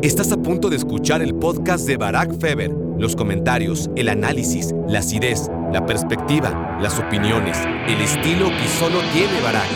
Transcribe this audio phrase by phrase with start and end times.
[0.00, 2.70] Estás a punto de escuchar el podcast de Barack Feber.
[2.98, 7.58] Los comentarios, el análisis, la acidez, la perspectiva, las opiniones,
[7.88, 9.66] el estilo que solo tiene Barack.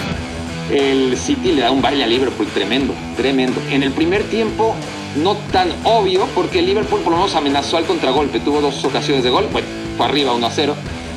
[0.71, 3.61] El City le da un baile a Liverpool tremendo, tremendo.
[3.73, 4.77] En el primer tiempo
[5.17, 8.39] no tan obvio porque Liverpool por lo menos amenazó al contragolpe.
[8.39, 9.67] Tuvo dos ocasiones de gol, bueno,
[9.97, 10.77] fue arriba 1 a 0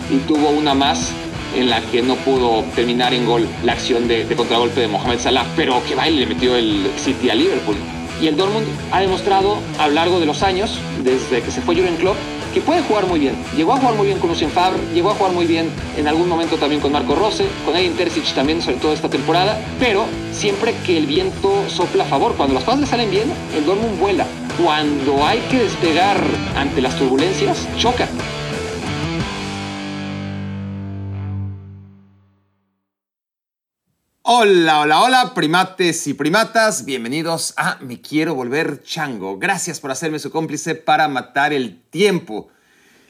[0.09, 1.11] y tuvo una más
[1.55, 5.19] en la que no pudo terminar en gol la acción de, de contragolpe de Mohamed
[5.19, 5.45] Salah.
[5.55, 7.75] Pero qué baile le metió el City a Liverpool.
[8.25, 11.75] Y el Dortmund ha demostrado a lo largo de los años, desde que se fue
[11.75, 12.15] Jurgen Klopp,
[12.55, 13.35] que puede jugar muy bien.
[13.55, 16.27] Llegó a jugar muy bien con Lucien Favre, llegó a jugar muy bien en algún
[16.27, 20.73] momento también con Marco Rose, con Edin Terzic también, sobre todo esta temporada, pero siempre
[20.87, 24.25] que el viento sopla a favor, cuando las cosas le salen bien, el Dortmund vuela.
[24.59, 26.17] Cuando hay que despegar
[26.57, 28.07] ante las turbulencias, choca.
[34.27, 39.37] Hola, hola, hola, primates y primatas, bienvenidos a Me Quiero Volver Chango.
[39.37, 42.47] Gracias por hacerme su cómplice para matar el tiempo.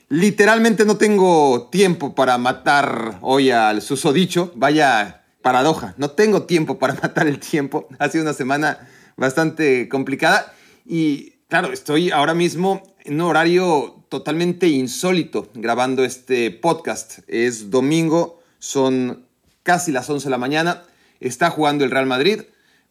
[0.10, 4.52] Literalmente no tengo tiempo para matar hoy al susodicho.
[4.56, 7.88] Vaya paradoja, no tengo tiempo para matar el tiempo.
[7.98, 10.54] Ha sido una semana bastante complicada
[10.86, 17.20] y claro, estoy ahora mismo en un horario totalmente insólito grabando este podcast.
[17.28, 19.26] Es domingo, son
[19.64, 20.84] casi las 11 de la mañana
[21.20, 22.42] Está jugando el Real Madrid.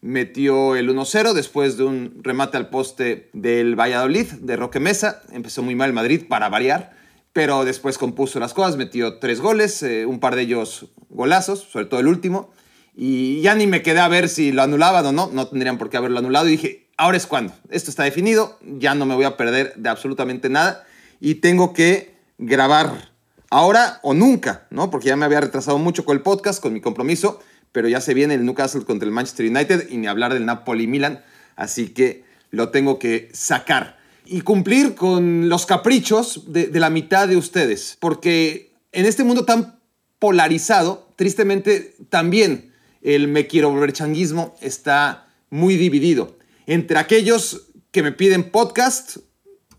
[0.00, 5.22] Metió el 1-0 después de un remate al poste del Valladolid, de Roque Mesa.
[5.32, 6.94] Empezó muy mal el Madrid para variar,
[7.32, 8.76] pero después compuso las cosas.
[8.76, 12.50] Metió tres goles, eh, un par de ellos golazos, sobre todo el último.
[12.94, 15.30] Y ya ni me quedé a ver si lo anulaban o no.
[15.32, 16.48] No tendrían por qué haberlo anulado.
[16.48, 17.54] Y dije, ahora es cuando.
[17.70, 18.58] Esto está definido.
[18.62, 20.86] Ya no me voy a perder de absolutamente nada.
[21.18, 23.10] Y tengo que grabar
[23.48, 24.90] ahora o nunca, ¿no?
[24.90, 27.40] Porque ya me había retrasado mucho con el podcast, con mi compromiso
[27.74, 31.24] pero ya se viene el Newcastle contra el Manchester United y ni hablar del Napoli-Milan,
[31.56, 32.22] así que
[32.52, 38.72] lo tengo que sacar y cumplir con los caprichos de, la mitad de ustedes, porque
[38.92, 39.80] en este mundo tan
[40.20, 48.12] polarizado, tristemente también el me quiero volver changuismo está muy dividido entre aquellos que me
[48.12, 49.16] piden podcast,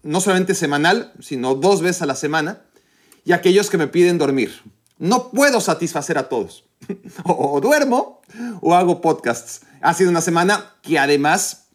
[0.03, 2.61] no solamente semanal, sino dos veces a la semana,
[3.23, 4.61] y aquellos que me piden dormir.
[4.99, 6.64] No puedo satisfacer a todos.
[7.23, 8.21] o duermo
[8.61, 9.61] o hago podcasts.
[9.81, 11.67] Ha sido una semana que además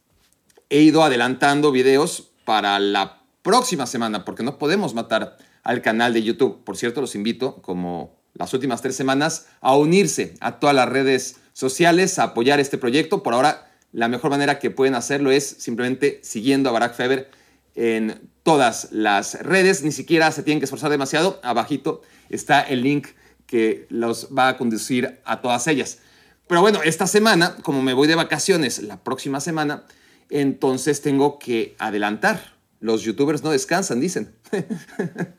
[0.69, 6.22] he ido adelantando videos para la próxima semana porque no podemos matar al canal de
[6.22, 6.65] YouTube.
[6.65, 11.37] Por cierto, los invito, como las últimas tres semanas, a unirse a todas las redes
[11.53, 13.22] sociales, a apoyar este proyecto.
[13.22, 17.31] Por ahora, la mejor manera que pueden hacerlo es simplemente siguiendo a Barack Feber
[17.75, 19.83] en todas las redes.
[19.83, 21.41] Ni siquiera se tienen que esforzar demasiado.
[21.43, 23.09] Abajito está el link
[23.50, 25.99] que los va a conducir a todas ellas.
[26.47, 29.87] Pero bueno, esta semana, como me voy de vacaciones la próxima semana,
[30.31, 32.55] entonces tengo que adelantar.
[32.78, 34.33] Los youtubers no descansan, dicen.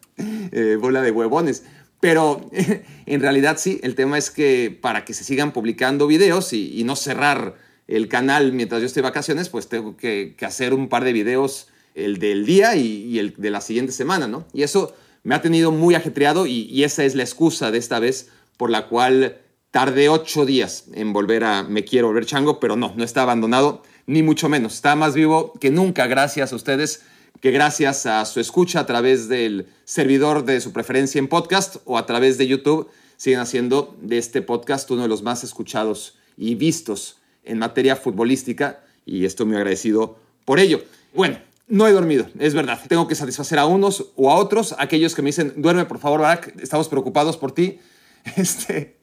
[0.51, 1.63] Eh, bola de huevones.
[1.99, 2.47] Pero
[3.07, 6.95] en realidad sí, el tema es que para que se sigan publicando videos y, no
[6.95, 7.55] cerrar
[7.87, 11.69] el canal mientras yo estoy de vacaciones, pues tengo que, hacer un par de videos,
[11.95, 14.45] el del día y, y, el de la siguiente semana, ¿no?
[14.53, 18.29] Y eso me ha tenido muy ajetreado y, esa es la excusa de esta vez
[18.57, 19.37] por la cual
[19.71, 23.83] tardé ocho días en volver a Me Quiero Volver Chango, pero no, no está abandonado,
[24.05, 24.75] ni mucho menos.
[24.75, 27.03] Está más vivo que nunca gracias a ustedes,
[27.39, 31.97] que gracias a su escucha a través del servidor de su preferencia en podcast o
[31.97, 36.55] a través de YouTube, siguen haciendo de este podcast uno de los más escuchados y
[36.55, 40.83] vistos en materia futbolística y estoy muy agradecido por ello.
[41.13, 41.37] Bueno,
[41.71, 42.79] no he dormido, es verdad.
[42.89, 46.19] Tengo que satisfacer a unos o a otros, aquellos que me dicen, duerme por favor,
[46.19, 47.79] Barack, estamos preocupados por ti.
[48.35, 48.97] Este,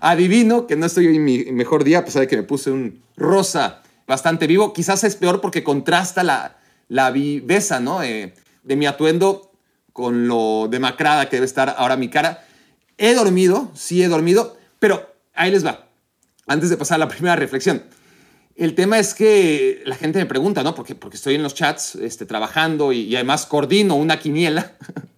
[0.00, 3.02] adivino que no estoy en mi mejor día, a pesar de que me puse un
[3.14, 4.72] rosa bastante vivo.
[4.72, 6.56] Quizás es peor porque contrasta la,
[6.88, 8.02] la viveza ¿no?
[8.02, 8.32] Eh,
[8.62, 9.52] de mi atuendo
[9.92, 12.46] con lo demacrada que debe estar ahora mi cara.
[12.96, 15.88] He dormido, sí he dormido, pero ahí les va.
[16.46, 17.82] Antes de pasar a la primera reflexión.
[18.56, 20.74] El tema es que la gente me pregunta, ¿no?
[20.74, 24.76] Porque, estoy en los chats este, trabajando y, además coordino una quiniela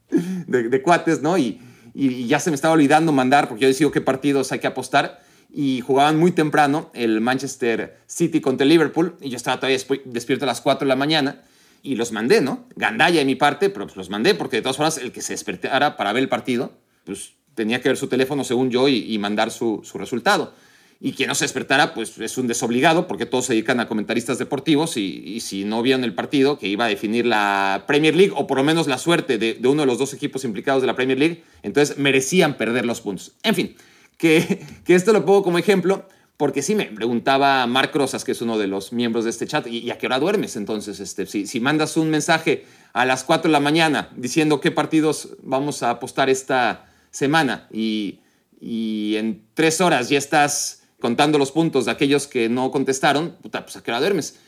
[0.47, 1.37] de, cuates, ¿no?
[1.37, 1.61] Y,
[1.95, 5.21] y, ya se me estaba olvidando mandar, porque yo decido qué partidos hay que apostar.
[5.53, 9.17] Y jugaban muy temprano el Manchester City contra el Liverpool.
[9.21, 11.43] Y yo estaba todavía despierto a las 4 de la mañana.
[11.83, 12.67] Y los mandé, ¿no?
[12.75, 15.35] Gandalla de mi parte, pero pues los mandé porque de todas formas el que se
[15.35, 16.73] despertara para ver el partido,
[17.05, 20.53] pues tenía que ver su teléfono según yo y, y mandar su resultado
[20.99, 24.39] y quien no se despertara, pues es un desobligado, porque todos se dedican a comentaristas
[24.39, 28.47] deportivos y, si no vieron el partido que iba a definir la Premier League, o
[28.47, 31.19] por lo menos la suerte de, uno de los dos equipos implicados de la Premier
[31.19, 33.33] League, entonces merecían perder los puntos.
[33.43, 33.77] En fin,
[34.17, 36.09] que, que esto lo pongo como ejemplo
[36.39, 39.67] Porque sí, me preguntaba Marc Rosas, que es uno de los miembros de este chat,
[39.67, 40.57] ¿y, a qué hora duermes?
[40.57, 44.71] Entonces, este, si, si mandas un mensaje a las 4 de la mañana diciendo qué
[44.71, 48.21] partidos vamos a apostar esta semana y,
[48.61, 53.65] y en tres horas ya estás contando los puntos de aquellos que no contestaron, puta,
[53.65, 54.39] pues a qué hora duermes.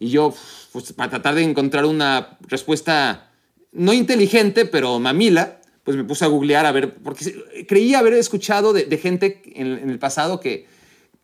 [0.00, 0.34] Y yo,
[0.72, 3.30] pues para tratar de encontrar una respuesta
[3.72, 8.72] no inteligente, pero mamila, pues me puse a googlear a ver, porque creía haber escuchado
[8.72, 10.66] de, gente en el pasado que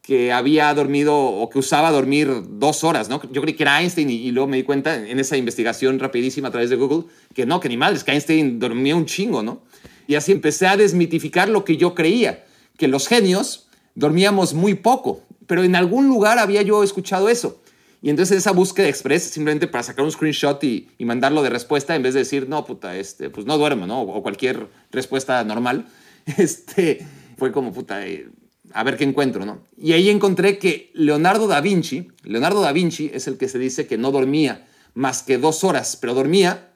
[0.04, 3.22] que había dormido o que usaba dormir dos horas, ¿no?
[3.32, 6.50] Yo creí que era Einstein y, luego me di cuenta en esa investigación rapidísima a
[6.50, 7.04] través de Google
[7.34, 9.62] que no, que ni mal, es que Einstein dormía un chingo, ¿no?
[10.06, 12.44] Y así empecé a desmitificar lo que yo creía,
[12.76, 13.63] que los genios
[13.94, 17.60] dormíamos muy poco, pero en algún lugar había yo escuchado eso.
[18.02, 22.02] Y entonces esa búsqueda express, simplemente para sacar un screenshot y, mandarlo de respuesta, en
[22.02, 24.02] vez de decir, no, puta, este, pues no duermo, ¿no?
[24.02, 25.86] O cualquier respuesta normal,
[26.36, 27.06] este,
[27.38, 28.28] fue como, puta, eh,
[28.74, 29.60] a ver qué encuentro, ¿no?
[29.78, 33.86] Y ahí encontré que Leonardo da Vinci, Leonardo da Vinci es el que se dice
[33.86, 36.72] que no dormía más que dos horas, pero dormía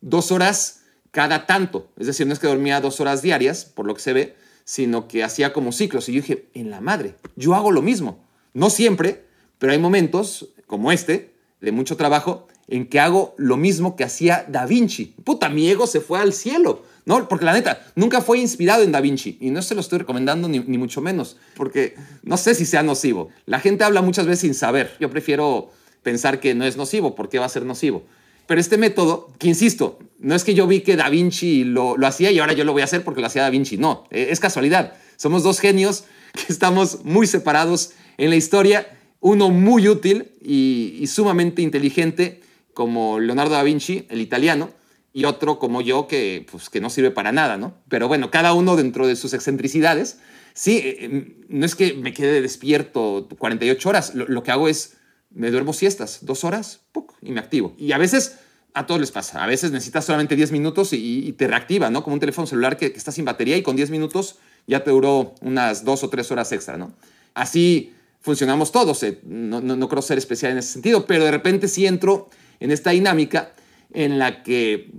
[0.00, 1.90] dos horas cada tanto.
[1.98, 5.08] Es decir, no es que dormía dos horas diarias, por lo que se ve, sino
[5.08, 6.08] que hacía como ciclos.
[6.08, 8.24] Y yo dije, en la madre, yo hago lo mismo.
[8.52, 9.24] No siempre,
[9.58, 14.46] pero hay momentos como este, de mucho trabajo, en que hago lo mismo que hacía
[14.48, 15.14] Da Vinci.
[15.24, 16.82] Puta, mi ego se fue al cielo.
[17.04, 19.98] No, porque la neta, nunca fue inspirado en Da Vinci y no se lo estoy
[19.98, 23.28] recomendando ni, mucho menos, porque no sé si sea nocivo.
[23.44, 24.96] La gente habla muchas veces sin saber.
[24.98, 25.70] Yo prefiero
[26.02, 28.04] pensar que no es nocivo, porque va a ser nocivo?
[28.46, 32.06] Pero este método, que insisto, no es que yo vi que Da Vinci lo, lo
[32.06, 34.28] hacía y ahora yo lo voy a hacer porque lo hacía Da Vinci, no, e,
[34.30, 34.94] es casualidad.
[35.16, 41.62] Somos dos genios que estamos muy separados en la historia, uno muy útil y, sumamente
[41.62, 42.42] inteligente
[42.74, 44.70] como Leonardo da Vinci, el italiano,
[45.12, 47.74] y otro como yo que, pues, que no sirve para nada, ¿no?
[47.88, 50.18] Pero bueno, cada uno dentro de sus excentricidades.
[50.54, 54.96] Sí, eh, eh, no es que me quede despierto 48 horas, lo, que hago es,
[55.34, 56.80] me duermo siestas, dos horas,
[57.20, 57.74] y me activo.
[57.76, 58.38] Y a veces,
[58.72, 62.02] a todos les pasa, a veces necesitas solamente 10 minutos y, te reactiva, ¿no?
[62.02, 64.36] Como un teléfono celular que, está sin batería y con 10 minutos
[64.66, 66.94] ya te duró unas dos o tres horas extra, ¿no?
[67.34, 71.30] Así funcionamos todos, eh, no, no, no creo ser especial en ese sentido, pero de
[71.30, 73.52] repente sí entro en esta dinámica
[73.92, 74.92] en la que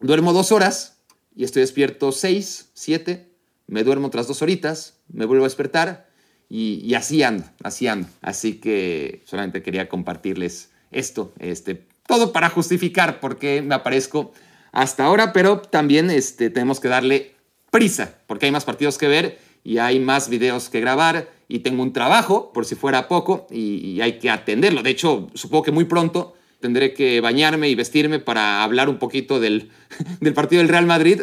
[0.00, 1.02] duermo dos horas
[1.34, 3.30] y estoy despierto seis, siete,
[3.66, 6.11] me duermo otras dos horitas, me vuelvo a despertar
[6.54, 8.08] y, así ando, así ando.
[8.20, 14.32] Así que solamente quería compartirles esto, este, todo para justificar por qué me aparezco
[14.70, 17.34] hasta ahora, pero también este, tenemos que darle
[17.70, 21.82] prisa, porque hay más partidos que ver y hay más videos que grabar y tengo
[21.82, 24.82] un trabajo, por si fuera poco, y hay que atenderlo.
[24.82, 29.40] De hecho, supongo que muy pronto tendré que bañarme y vestirme para hablar un poquito
[29.40, 29.70] del,
[30.20, 31.22] del partido del Real Madrid,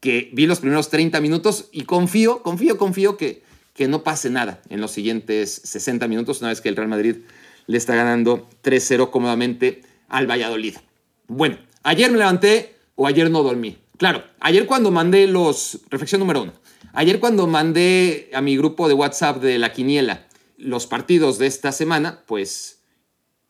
[0.00, 3.46] que vi los primeros 30 minutos y confío, confío, confío que,
[3.78, 7.18] que no pase nada en los siguientes 60 minutos, una vez que el Real Madrid
[7.68, 10.74] le está ganando 3-0 cómodamente al Valladolid.
[11.28, 13.78] Bueno, ayer me levanté o ayer no dormí.
[13.96, 16.54] Claro, ayer cuando mandé los, reflexión número uno,
[16.92, 20.26] ayer cuando mandé a mi grupo de WhatsApp de la quiniela
[20.56, 22.80] los partidos de esta semana, pues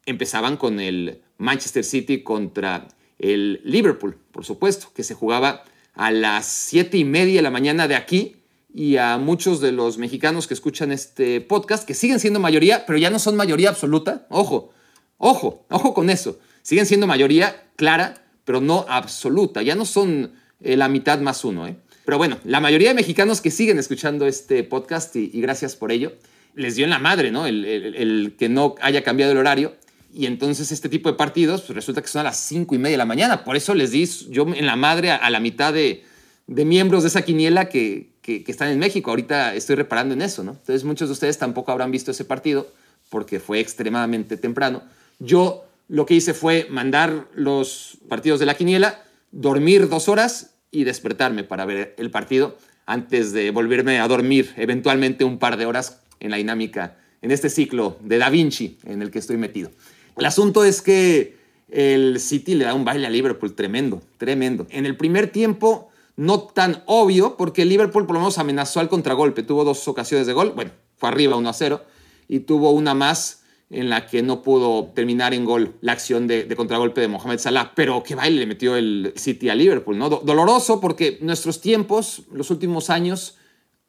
[0.05, 2.87] empezaban con el Manchester City contra
[3.19, 5.65] el Liverpool, por supuesto, que se jugaba
[5.95, 8.38] a las siete y media de la mañana de aquí
[8.79, 12.97] y a muchos de los mexicanos que escuchan este podcast, que siguen siendo mayoría, pero
[12.97, 14.29] ya no son mayoría absoluta.
[14.31, 14.71] Ojo,
[15.17, 16.39] ojo, ojo con eso.
[16.63, 19.63] Siguen siendo mayoría clara, pero no absoluta.
[19.63, 20.31] Ya no son
[20.61, 21.67] eh, la mitad más uno.
[21.67, 21.75] ¿eh?
[22.05, 26.13] Pero bueno, la mayoría de mexicanos que siguen escuchando este podcast, y, gracias por ello,
[26.55, 27.49] les dio en la madre, ¿no?
[27.49, 29.75] el que no haya cambiado el horario.
[30.15, 32.95] Y entonces este tipo de partidos pues resulta que son a las cinco y media
[32.95, 33.43] de la mañana.
[33.43, 36.05] Por eso les di yo en la madre a, la mitad de,
[36.47, 38.11] miembros de esa quiniela que,
[38.45, 39.11] que, están en México.
[39.11, 40.53] Ahorita estoy reparando en eso, ¿no?
[40.53, 42.71] Entonces muchos de ustedes tampoco habrán visto ese partido
[43.09, 44.83] porque fue extremadamente temprano.
[45.19, 50.85] Yo lo que hice fue mandar los partidos de la quiniela, dormir dos horas y
[50.85, 56.01] despertarme para ver el partido antes de volverme a dormir eventualmente un par de horas
[56.21, 59.71] en la dinámica, en este ciclo de Da Vinci en el que estoy metido.
[60.17, 61.37] El asunto es que
[61.71, 64.67] el City le da un baile a Liverpool tremendo, tremendo.
[64.71, 69.43] En el primer tiempo no tan obvio, porque Liverpool por lo menos amenazó al contragolpe,
[69.43, 71.83] tuvo dos ocasiones de gol, bueno, fue arriba 1 a 0,
[72.29, 76.47] y tuvo una más en la que no pudo terminar en gol la acción de,
[76.57, 77.73] contragolpe de Mohamed Salah.
[77.75, 80.09] Pero qué baile le metió el City a Liverpool, ¿no?
[80.09, 83.37] doloroso porque nuestros tiempos, los últimos años,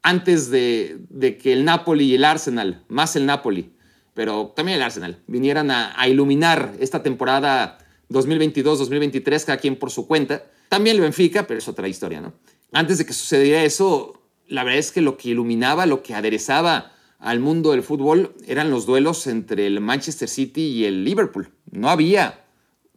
[0.01, 3.73] antes de, de que el Napoli y el Arsenal, más el Napoli,
[4.13, 7.77] pero también el Arsenal, vinieran a, iluminar esta temporada
[8.09, 10.43] 2022-2023, cada quien por su cuenta.
[10.69, 12.33] También el Benfica, pero es otra historia, ¿no?
[12.71, 16.93] Antes de que sucediera eso, la verdad es que lo que iluminaba, lo que aderezaba
[17.17, 21.49] al mundo del fútbol eran los duelos entre el Manchester City y el Liverpool.
[21.71, 22.45] No había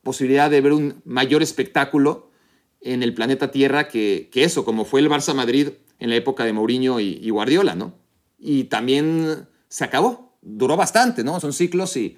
[0.02, 2.30] posibilidad de ver un mayor espectáculo
[2.80, 6.52] en el planeta Tierra que, eso, como fue el Barça Madrid en la época de
[6.52, 7.94] Mourinho y, Guardiola, ¿no?
[8.38, 11.38] Y también se acabó, duró bastante, ¿no?
[11.40, 12.16] Son ciclos y,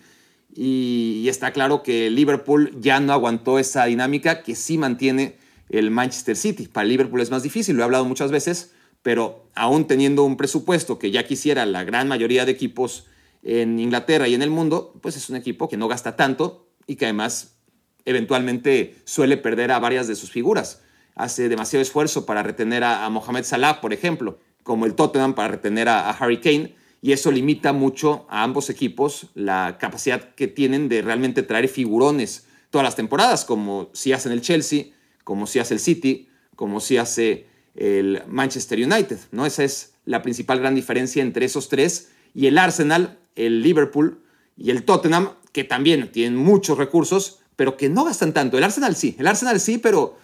[0.54, 5.36] y, está claro que Liverpool ya no aguantó esa dinámica que sí mantiene
[5.78, 6.68] el Manchester City.
[6.68, 10.98] Para Liverpool es más difícil, lo he hablado muchas veces, pero aún teniendo un presupuesto
[10.98, 13.06] que ya quisiera la gran mayoría de equipos
[13.42, 16.96] en Inglaterra y en el mundo, pues es un equipo que no gasta tanto y
[16.96, 17.58] que además
[18.04, 20.82] eventualmente suele perder a varias de sus figuras.
[21.14, 25.88] Hace demasiado esfuerzo para retener a, Mohamed Salah, por ejemplo, como el Tottenham para retener
[25.88, 31.02] a Harry Kane y eso limita mucho a ambos equipos la capacidad que tienen de
[31.02, 34.86] realmente traer figurones todas las temporadas, como si hacen el Chelsea,
[35.24, 39.18] como si hace el City, como si hace el Manchester United.
[39.32, 39.46] ¿no?
[39.46, 44.22] Esa es la principal gran diferencia entre esos tres y el Arsenal, el Liverpool
[44.56, 48.58] y el Tottenham, que también tienen muchos recursos, pero que no gastan tanto.
[48.58, 50.16] El Arsenal sí, el Arsenal sí, pero,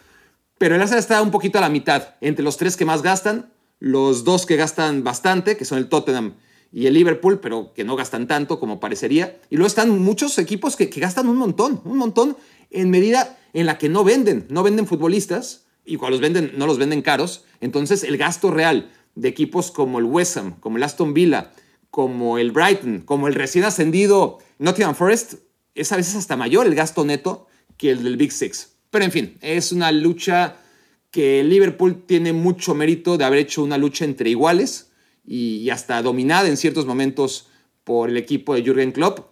[0.59, 2.15] pero el Arsenal está un poquito a la mitad.
[2.21, 6.35] Entre los tres que más gastan, los dos que gastan bastante, que son el Tottenham
[6.73, 9.41] y el Liverpool, pero que no gastan tanto como parecería.
[9.51, 12.37] Y luego están muchos equipos que, gastan un montón, un montón
[12.71, 16.67] en medida en la que no venden, no venden futbolistas y cuando los venden no
[16.67, 17.45] los venden caros.
[17.61, 21.53] Entonces el gasto real de equipos como el West Ham, como el Aston Villa,
[21.91, 25.35] como el Brighton, como el recién ascendido Nottingham Forest,
[25.75, 27.47] es a veces hasta mayor el gasto neto
[27.77, 28.75] que el del Big Six.
[28.91, 30.57] Pero en fin, es una lucha
[31.11, 34.93] que Liverpool tiene mucho mérito de haber hecho una lucha entre iguales
[35.25, 37.49] y, hasta dominada en ciertos momentos
[37.85, 39.31] por el equipo de Jürgen Klopp.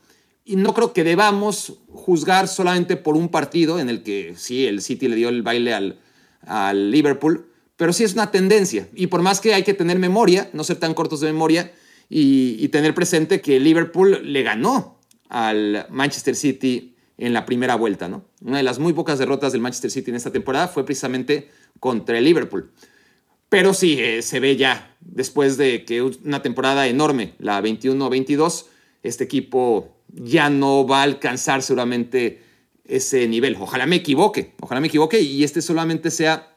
[0.48, 4.80] Y no creo que debamos juzgar solamente por un partido en el que sí, el
[4.80, 6.00] City le dio el baile al,
[6.40, 8.88] al Liverpool, pero sí es una tendencia.
[8.94, 11.70] Y por más que hay que tener memoria, no ser tan cortos de memoria,
[12.08, 18.08] y, tener presente que Liverpool le ganó al Manchester City en la primera vuelta.
[18.08, 18.24] ¿no?
[18.40, 21.50] Una de las muy pocas derrotas del Manchester City en esta temporada fue precisamente
[21.80, 22.72] contra el Liverpool.
[23.50, 28.66] Pero sí, eh, se ve ya, después de que una temporada enorme, la 21-22,
[29.02, 32.42] este equipo ya no va a alcanzar seguramente
[32.84, 33.56] ese nivel.
[33.60, 36.56] Ojalá me equivoque, ojalá me equivoque y este solamente sea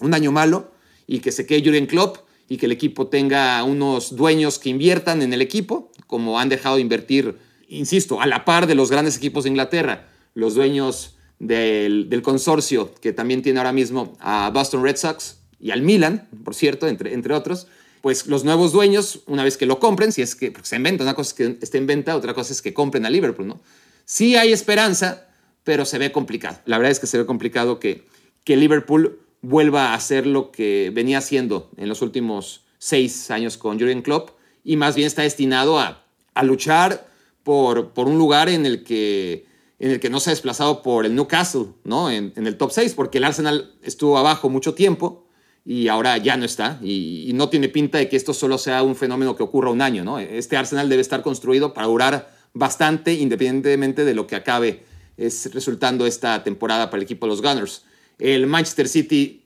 [0.00, 0.72] un año malo
[1.06, 2.18] y que se quede Jurgen Klopp
[2.48, 6.76] y que el equipo tenga unos dueños que inviertan en el equipo, como han dejado
[6.76, 12.08] de invertir, insisto, a la par de los grandes equipos de Inglaterra, los dueños del,
[12.08, 16.56] del consorcio que también tiene ahora mismo a Boston Red Sox, y al Milan, por
[16.56, 17.68] cierto, entre, entre otros,
[18.02, 21.14] pues los nuevos dueños, una vez que lo compren, si es que se inventa, una
[21.14, 23.60] cosa es que esté en venta, otra cosa es que compren a Liverpool, ¿no?
[24.04, 25.28] Sí hay esperanza,
[25.64, 26.58] pero se ve complicado.
[26.66, 28.04] La verdad es que se ve complicado que,
[28.44, 33.78] que Liverpool vuelva a hacer lo que venía haciendo en los últimos seis años con
[33.78, 34.30] Jurgen Klopp
[34.64, 36.04] y más bien está destinado a,
[36.34, 37.08] a luchar
[37.44, 39.46] por, por un lugar en el que
[39.82, 42.08] en el que no se ha desplazado por el Newcastle, ¿no?
[42.08, 45.26] En, el top 6, porque el Arsenal estuvo abajo mucho tiempo
[45.64, 46.78] y ahora ya no está.
[46.82, 50.04] Y, no tiene pinta de que esto solo sea un fenómeno que ocurra un año.
[50.04, 50.18] ¿no?
[50.18, 54.84] Este Arsenal debe estar construido para durar bastante independientemente de lo que acabe
[55.16, 57.84] es resultando esta temporada para el equipo de los Gunners.
[58.18, 59.44] El Manchester City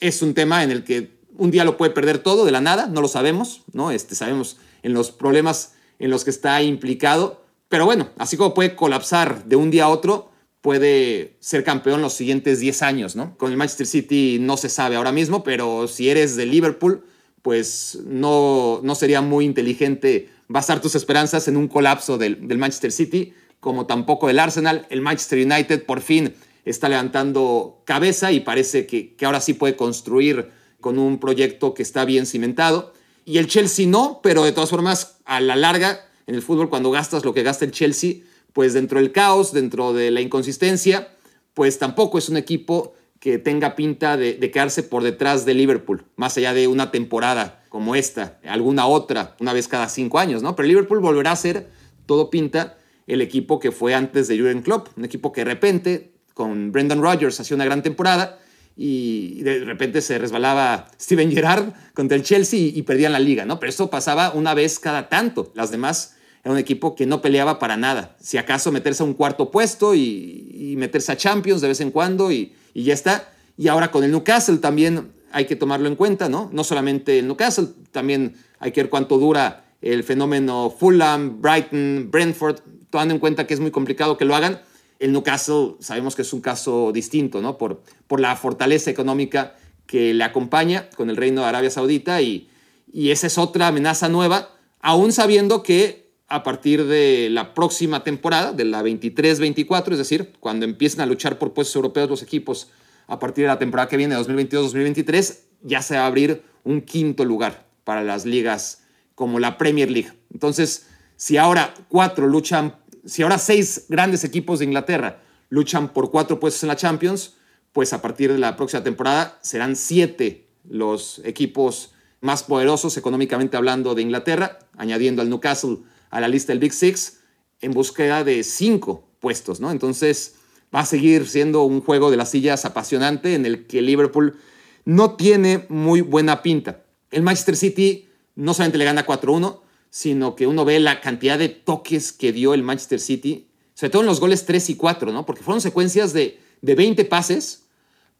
[0.00, 2.86] es un tema en el que un día lo puede perder todo de la nada,
[2.86, 3.90] no lo sabemos, ¿no?
[3.90, 8.76] Este, sabemos en los problemas en los que está implicado, pero bueno, así como puede
[8.76, 10.30] colapsar de un día a otro,
[10.64, 13.36] puede ser campeón los siguientes 10 años, ¿no?
[13.36, 17.04] Con el Manchester City no se sabe ahora mismo, pero si eres de Liverpool,
[17.42, 23.34] pues no, no sería muy inteligente basar tus esperanzas en un colapso del, Manchester City,
[23.60, 24.86] como tampoco del Arsenal.
[24.88, 26.32] El Manchester United por fin
[26.64, 30.48] está levantando cabeza y parece que, que ahora sí puede construir
[30.80, 32.94] con un proyecto que está bien cimentado.
[33.26, 36.90] Y el Chelsea no, pero de todas formas, a la larga, en el fútbol, cuando
[36.90, 38.22] gastas lo que gasta el Chelsea,
[38.54, 41.08] pues dentro del caos, dentro de la inconsistencia,
[41.52, 46.36] pues tampoco es un equipo que tenga pinta de, quedarse por detrás de Liverpool, más
[46.36, 50.54] allá de una temporada como esta, alguna otra, una vez cada cinco años, ¿no?
[50.54, 51.68] Pero Liverpool volverá a ser,
[52.06, 56.12] todo pinta, el equipo que fue antes de Jurgen Klopp, un equipo que de repente,
[56.32, 58.38] con Brendan Rodgers, hacía una gran temporada
[58.76, 63.44] y de repente se resbalaba Steven Gerrard contra el Chelsea y, y perdían la liga,
[63.44, 63.58] ¿no?
[63.58, 65.50] Pero eso pasaba una vez cada tanto.
[65.54, 66.14] Las demás
[66.44, 68.16] era un equipo que no peleaba para nada.
[68.20, 72.30] Si acaso meterse a un cuarto puesto y, meterse a Champions de vez en cuando
[72.30, 73.32] y, ya está.
[73.56, 76.50] Y ahora con el Newcastle también hay que tomarlo en cuenta, ¿no?
[76.52, 82.60] No solamente el Newcastle, también hay que ver cuánto dura el fenómeno Fulham, Brighton, Brentford,
[82.90, 84.60] tomando en cuenta que es muy complicado que lo hagan.
[84.98, 87.56] El Newcastle sabemos que es un caso distinto, ¿no?
[87.56, 92.48] Por, por la fortaleza económica que le acompaña con el Reino de Arabia Saudita y,
[92.92, 94.50] y esa es otra amenaza nueva
[94.84, 100.64] aún sabiendo que a partir de la próxima temporada, de la 23-24, es decir, cuando
[100.64, 102.70] empiecen a luchar por puestos europeos los equipos
[103.06, 107.24] a partir de la temporada que viene, 2022-2023, ya se va a abrir un quinto
[107.24, 108.82] lugar para las ligas
[109.14, 110.12] como la Premier League.
[110.32, 116.40] Entonces, si ahora cuatro luchan, si ahora seis grandes equipos de Inglaterra luchan por cuatro
[116.40, 117.36] puestos en la Champions,
[117.72, 123.94] pues a partir de la próxima temporada serán siete los equipos más poderosos económicamente hablando
[123.94, 125.78] de Inglaterra, añadiendo al Newcastle
[126.14, 127.18] a la lista del Big Six
[127.60, 129.72] en búsqueda de cinco puestos, ¿no?
[129.72, 130.36] Entonces
[130.72, 134.38] va a seguir siendo un juego de las sillas apasionante en el que Liverpool
[134.84, 136.84] no tiene muy buena pinta.
[137.10, 141.48] El Manchester City no solamente le gana 4-1, sino que uno ve la cantidad de
[141.48, 145.26] toques que dio el Manchester City, sobre todo en los goles 3 y 4, ¿no?
[145.26, 147.64] Porque fueron secuencias de, de 20 pases,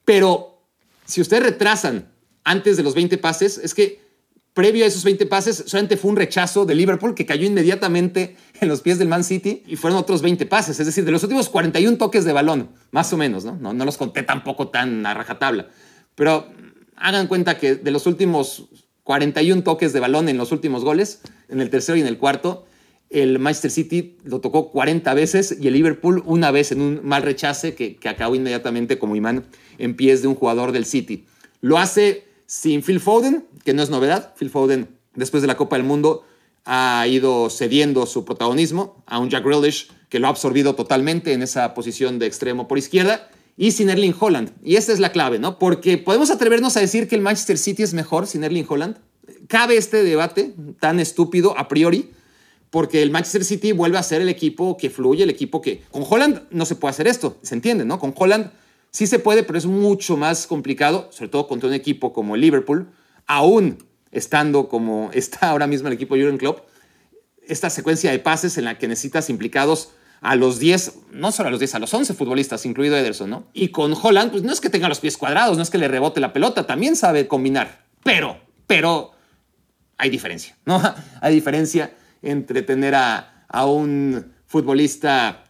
[0.05, 0.59] pero
[1.05, 2.11] si ustedes retrasan
[2.43, 4.04] antes de los 20 pases, es que
[4.55, 8.69] previo a esos 20 pases solamente fue un rechazo de Liverpool que cayó inmediatamente en
[8.69, 10.79] los pies del Man City y fueron otros 20 pases.
[10.79, 13.57] Es decir, de los últimos 41 toques de balón, más o menos, ¿no?
[13.57, 15.69] No, no los conté tampoco tan a rajatabla.
[16.15, 16.47] Pero
[16.97, 18.69] hagan cuenta que de los últimos
[19.03, 22.67] 41 toques de balón en los últimos goles, en el tercero y en el cuarto,
[23.11, 27.23] el Manchester City lo tocó 40 veces y el Liverpool una vez en un mal
[27.23, 29.45] rechace que, que acabó inmediatamente como imán
[29.79, 31.27] en pies de un jugador del City.
[31.61, 34.35] Lo hace sin Phil Foden, que no es novedad.
[34.39, 36.25] Phil Foden, después de la Copa del Mundo,
[36.65, 41.43] ha ido cediendo su protagonismo a un Jack Grealish que lo ha absorbido totalmente en
[41.43, 44.53] esa posición de extremo por izquierda y sin Erling Holland.
[44.63, 45.59] Y esta es la clave, ¿no?
[45.59, 48.99] Porque podemos atrevernos a decir que el Manchester City es mejor sin Erling Holland.
[49.49, 52.11] Cabe este debate tan estúpido a priori,
[52.71, 55.83] porque el Manchester City vuelve a ser el equipo que fluye, el equipo que...
[55.91, 57.99] Con Holland no se puede hacer esto, se entiende, ¿no?
[57.99, 58.51] Con Holland
[58.91, 62.41] sí se puede, pero es mucho más complicado, sobre todo contra un equipo como el
[62.41, 62.89] Liverpool,
[63.27, 63.79] aún
[64.13, 66.61] estando como está ahora mismo el equipo Jurgen Klopp,
[67.47, 69.91] esta secuencia de pases en la que necesitas implicados
[70.23, 73.47] a los 10, no solo a los 10, a los 11 futbolistas, incluido Ederson, ¿no?
[73.53, 75.87] Y con Holland, pues no es que tenga los pies cuadrados, no es que le
[75.87, 79.13] rebote la pelota, también sabe combinar, pero, pero
[79.99, 80.81] hay diferencia, ¿no?
[81.21, 83.31] Hay diferencia entre tener a,
[83.67, 85.45] un futbolista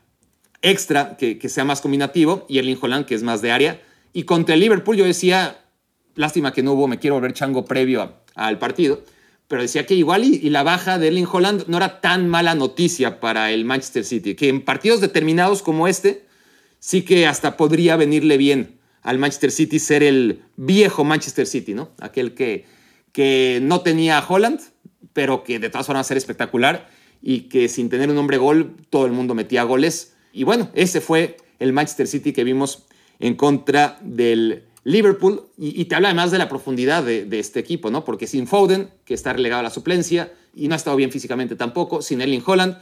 [0.60, 3.80] extra que, que, sea más combinativo y Erling Holland que es más de área.
[4.12, 5.63] Y contra el Liverpool yo decía,
[6.14, 9.02] lástima que no hubo, me quiero volver chango previo al partido,
[9.48, 13.20] pero decía que igual y, la baja de Erling Holland no era tan mala noticia
[13.20, 16.24] para el Manchester City, que en partidos determinados como este,
[16.78, 21.90] sí que hasta podría venirle bien al Manchester City ser el viejo Manchester City, ¿no?
[22.00, 22.64] Aquel que,
[23.12, 24.60] que no tenía a Holland,
[25.12, 26.88] pero que de todas formas era espectacular
[27.22, 30.14] y que sin tener un hombre gol todo el mundo metía goles.
[30.32, 32.86] Y bueno, ese fue el Manchester City que vimos
[33.18, 38.04] en contra del Liverpool, y, te habla además de la profundidad de, este equipo, ¿no?
[38.04, 41.56] Porque sin Foden, que está relegado a la suplencia y no ha estado bien físicamente
[41.56, 42.76] tampoco, sin Erling Holland,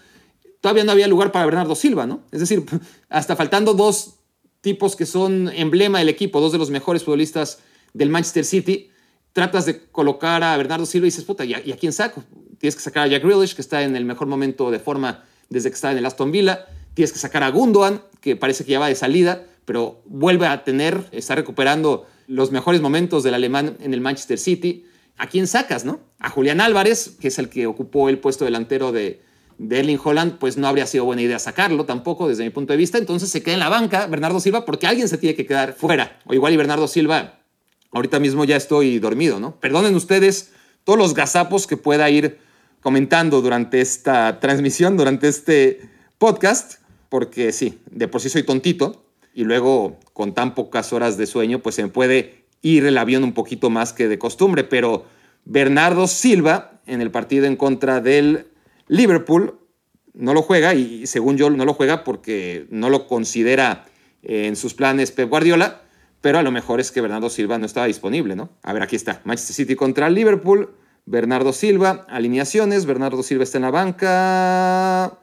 [0.60, 2.22] todavía no había lugar para Bernardo Silva, ¿no?
[2.32, 2.64] Es decir,
[3.08, 4.16] hasta faltando dos
[4.60, 7.60] tipos que son emblema del equipo, dos de los mejores futbolistas
[7.94, 8.90] del Manchester City,
[9.32, 12.24] tratas de colocar a Bernardo Silva y dices, puta, ¿y a, quién saco?
[12.58, 15.70] Tienes que sacar a Jack Grealish, que está en el mejor momento de forma desde
[15.70, 16.66] que está en el Aston Villa.
[16.94, 20.64] Tienes que sacar a Gundogan, que parece que ya va de salida pero vuelve a
[20.64, 24.86] tener, está recuperando los mejores momentos del alemán en el Manchester City.
[25.18, 26.00] ¿A quién sacas, no?
[26.18, 29.22] A Julián Álvarez, que es el que ocupó el puesto delantero de,
[29.58, 32.76] de Erling Holland, pues no habría sido buena idea sacarlo tampoco, desde mi punto de
[32.76, 32.98] vista.
[32.98, 36.18] Entonces se queda en la banca Bernardo Silva porque alguien se tiene que quedar fuera.
[36.26, 37.40] O igual y Bernardo Silva,
[37.92, 39.60] ahorita mismo ya estoy dormido, ¿no?
[39.60, 40.52] Perdonen ustedes
[40.84, 42.38] todos los gazapos que pueda ir
[42.80, 45.80] comentando durante esta transmisión, durante este
[46.18, 51.26] podcast, porque sí, de por sí soy tontito y luego con tan pocas horas de
[51.26, 54.64] sueño, pues se puede ir el avión un poquito más que de costumbre.
[54.64, 55.04] Pero
[55.44, 58.46] Bernardo Silva en el partido en contra del
[58.88, 59.58] Liverpool
[60.14, 63.86] no lo juega y según yo no lo juega porque no lo considera
[64.22, 65.82] en sus planes Pep Guardiola,
[66.20, 68.50] pero a lo mejor es que Bernardo Silva no estaba disponible, ¿no?
[68.62, 70.74] A ver, aquí está, Manchester City contra Liverpool,
[71.06, 75.18] Bernardo Silva, alineaciones, Bernardo Silva está en la banca,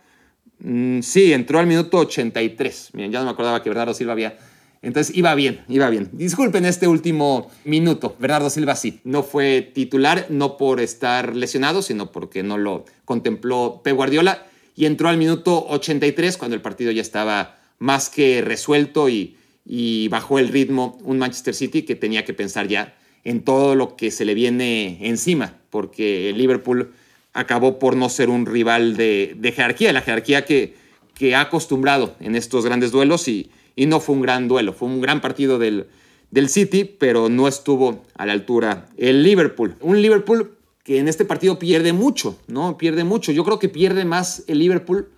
[0.59, 2.89] Mm, sí, entró al minuto 83.
[2.93, 4.37] Miren, ya no me acordaba que Bernardo Silva había.
[4.81, 6.09] Entonces iba bien, iba bien.
[6.13, 8.15] Disculpen este último minuto.
[8.19, 13.81] Bernardo Silva sí, no fue titular, no por estar lesionado, sino porque no lo contempló
[13.83, 14.45] Pep Guardiola.
[14.75, 20.39] Y entró al minuto 83 cuando el partido ya estaba más que resuelto y bajó
[20.39, 24.25] el ritmo un Manchester City que tenía que pensar ya en todo lo que se
[24.25, 26.93] le viene encima, porque el Liverpool
[27.33, 30.75] acabó por no ser un rival de, jerarquía, la jerarquía que,
[31.13, 34.87] que, ha acostumbrado en estos grandes duelos y, y, no fue un gran duelo, fue
[34.87, 35.87] un gran partido del,
[36.31, 39.75] del City, pero no estuvo a la altura el Liverpool.
[39.81, 42.77] Un Liverpool que en este partido pierde mucho, ¿no?
[42.77, 43.31] Pierde mucho.
[43.31, 45.09] Yo creo que pierde más el Liverpool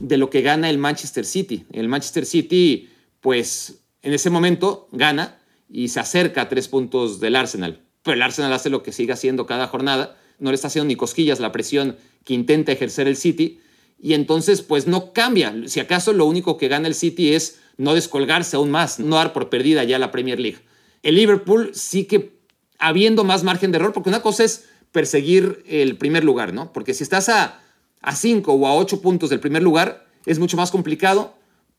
[0.00, 1.66] de lo que gana el Manchester City.
[1.72, 2.88] El Manchester City,
[3.20, 7.82] pues en ese momento gana y se acerca a tres puntos del Arsenal.
[8.02, 10.16] Pero el Arsenal hace lo que sigue haciendo cada jornada.
[10.38, 13.60] No le está haciendo ni cosquillas la presión que intenta ejercer el City.
[14.00, 15.54] Y entonces, pues no cambia.
[15.66, 19.32] Si acaso lo único que gana el City es no descolgarse aún más, no dar
[19.32, 20.58] por perdida ya la Premier League.
[21.02, 22.38] El Liverpool sí que
[22.78, 26.72] habiendo más margen de error, porque una cosa es perseguir el primer lugar, ¿no?
[26.72, 27.60] Porque si estás a,
[28.00, 31.34] a cinco o a ocho puntos del primer lugar, es mucho más complicado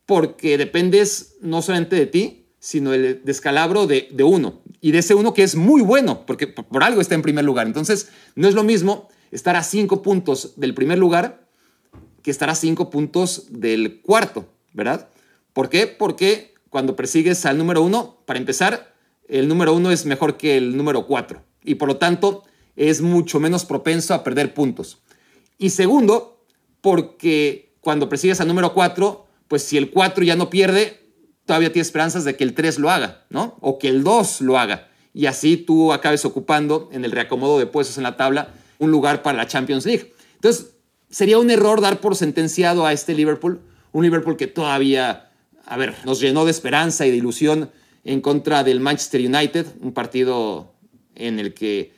[0.06, 4.62] porque dependes no solamente de ti, sino el descalabro de, de uno.
[4.82, 7.68] Y de ese uno que es muy bueno, porque por algo está en primer lugar.
[7.68, 11.48] Entonces, no es lo mismo estar a cinco puntos del primer lugar
[12.24, 15.10] que estar a cinco puntos del cuarto, ¿verdad?
[15.54, 15.88] ¿Por qué?
[15.88, 18.94] Porque cuando persigues al número uno, para empezar,
[19.28, 21.44] el número uno es mejor que el número cuatro.
[21.63, 22.44] Y por lo tanto,
[22.76, 25.00] es mucho menos propenso a perder puntos.
[25.58, 26.46] Y segundo,
[26.82, 31.09] porque cuando persigues al número 4, pues si el 4 ya no pierde,
[31.50, 33.58] todavía tienes esperanzas de que el 3 lo haga, ¿no?
[33.60, 34.88] O que el 2 lo haga.
[35.16, 39.24] Y así tú acabes ocupando en el reacomodo de puestos en la tabla un lugar
[39.24, 40.14] para la Champions League.
[40.36, 40.76] Entonces,
[41.10, 43.62] sería un error dar por sentenciado a este Liverpool,
[43.94, 45.32] un Liverpool que todavía,
[45.66, 47.72] a ver, nos llenó de esperanza y de ilusión
[48.04, 50.76] en contra del Manchester United, un partido
[51.16, 51.96] en el que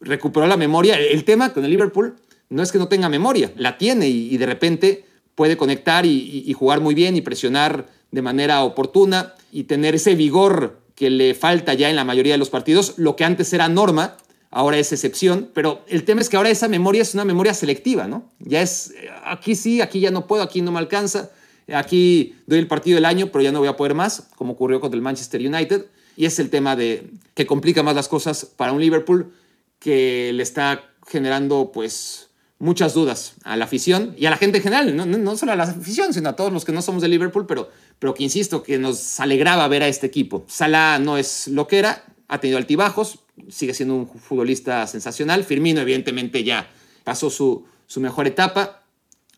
[0.00, 0.98] recuperó la memoria.
[0.98, 2.16] El tema con el Liverpool
[2.48, 5.04] no es que no tenga memoria, la tiene y, de repente
[5.36, 10.80] puede conectar y, jugar muy bien y presionar de manera oportuna y tener ese vigor
[10.94, 14.16] que le falta ya en la mayoría de los partidos, lo que antes era norma,
[14.50, 18.06] ahora es excepción, pero el tema es que ahora esa memoria es una memoria selectiva,
[18.06, 18.30] ¿no?
[18.38, 18.92] Ya es,
[19.24, 21.30] aquí sí, aquí ya no puedo, aquí no me alcanza,
[21.72, 24.80] aquí doy el partido del año, pero ya no voy a poder más, como ocurrió
[24.80, 28.72] con el Manchester United, y es el tema de que complica más las cosas para
[28.72, 29.32] un Liverpool
[29.78, 32.29] que le está generando pues
[32.60, 35.56] muchas dudas a la afición y a la gente en general, no, no, solo a
[35.56, 38.62] la afición, sino a todos los que no somos de Liverpool, pero, pero que insisto,
[38.62, 40.44] que nos alegraba ver a este equipo.
[40.46, 45.42] Salah no es lo que era, ha tenido altibajos, sigue siendo un futbolista sensacional.
[45.42, 46.70] Firmino, evidentemente, ya
[47.02, 48.84] pasó su, su mejor etapa.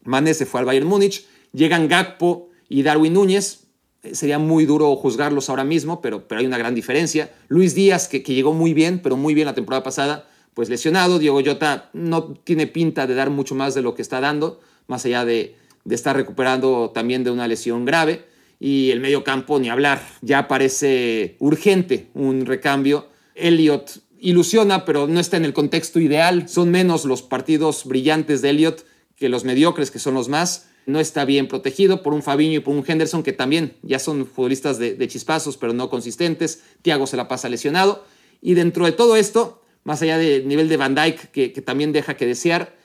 [0.04, 1.24] Mane se fue al Bayern Múnich.
[1.52, 3.61] Llegan Gakpo y Darwin Núñez.
[4.02, 7.32] Eh, sería muy duro juzgarlos ahora mismo, pero, pero hay una gran diferencia.
[7.48, 11.19] Luis Díaz, que, que llegó muy bien, pero muy bien la temporada pasada, pues lesionado.
[11.19, 15.05] Diego Jota no tiene pinta de dar mucho más de lo que está dando, más
[15.05, 15.57] allá de,
[15.88, 18.25] estar recuperando también de una lesión grave.
[18.61, 23.09] Y el medio campo, ni hablar, ya parece urgente un recambio.
[23.35, 26.49] Elliot ilusiona, pero no está en el contexto ideal.
[26.49, 28.87] Son menos los partidos brillantes de Elliot
[29.17, 30.69] que los mediocres, que son los más.
[30.87, 34.27] No está bien protegido por un Fabiño y por un Henderson, que también ya son
[34.27, 36.62] futbolistas de, de chispazos, pero no consistentes.
[36.83, 38.05] Thiago se la pasa lesionado.
[38.41, 42.14] Y dentro de todo esto, más allá del nivel de Van Dyke, que, también deja
[42.16, 42.77] que desear,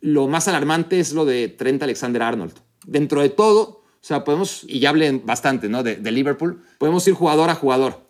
[0.00, 2.54] lo más alarmante es lo de Trent Alexander Arnold.
[2.86, 5.82] Dentro de todo, o sea, podemos, y ya hablé bastante ¿no?
[5.82, 8.00] de, Liverpool, podemos ir jugador a jugador,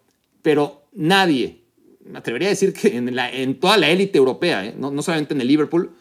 [0.43, 1.65] pero nadie,
[2.05, 4.75] me atrevería a decir que en, toda la élite europea, ¿eh?
[4.77, 5.93] no, no solamente en el Liverpool,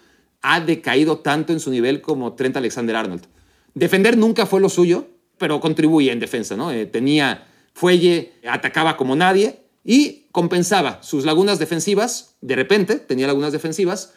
[0.41, 3.25] ha decaído tanto en su nivel como Trent Alexander Arnold.
[3.73, 6.71] Defender nunca fue lo suyo, pero contribuye en defensa, ¿no?
[6.71, 13.51] Eh, tenía fuelle, atacaba como nadie y compensaba sus lagunas defensivas, de repente tenía lagunas
[13.51, 14.13] defensivas,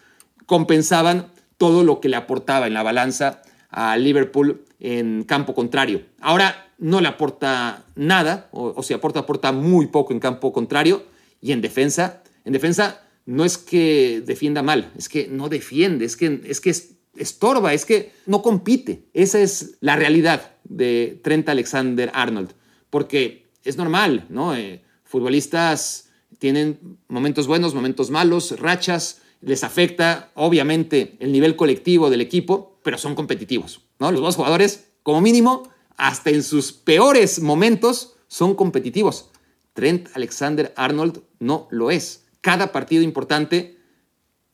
[0.46, 6.02] compensaban todo lo que le aportaba en la balanza a Liverpool en campo contrario.
[6.20, 11.04] Ahora no le aporta nada, o, si aporta, aporta muy poco en campo contrario,
[11.40, 16.16] y en defensa, en defensa no es que defienda mal, es que no defiende, es
[16.16, 16.74] que, es que
[17.16, 19.04] estorba, es que no compite.
[19.12, 22.52] Esa es la realidad de Trent Alexander Arnold,
[22.90, 24.54] porque es normal, ¿no?
[24.54, 24.81] Eh,
[25.12, 32.78] futbolistas tienen momentos buenos, momentos malos, rachas, les afecta obviamente el nivel colectivo del equipo,
[32.82, 34.10] pero son competitivos, ¿no?
[34.10, 39.28] Los dos jugadores, como mínimo, hasta en sus peores momentos, son competitivos.
[39.74, 42.24] Trent Alexander Arnold no lo es.
[42.40, 43.78] Cada partido importante,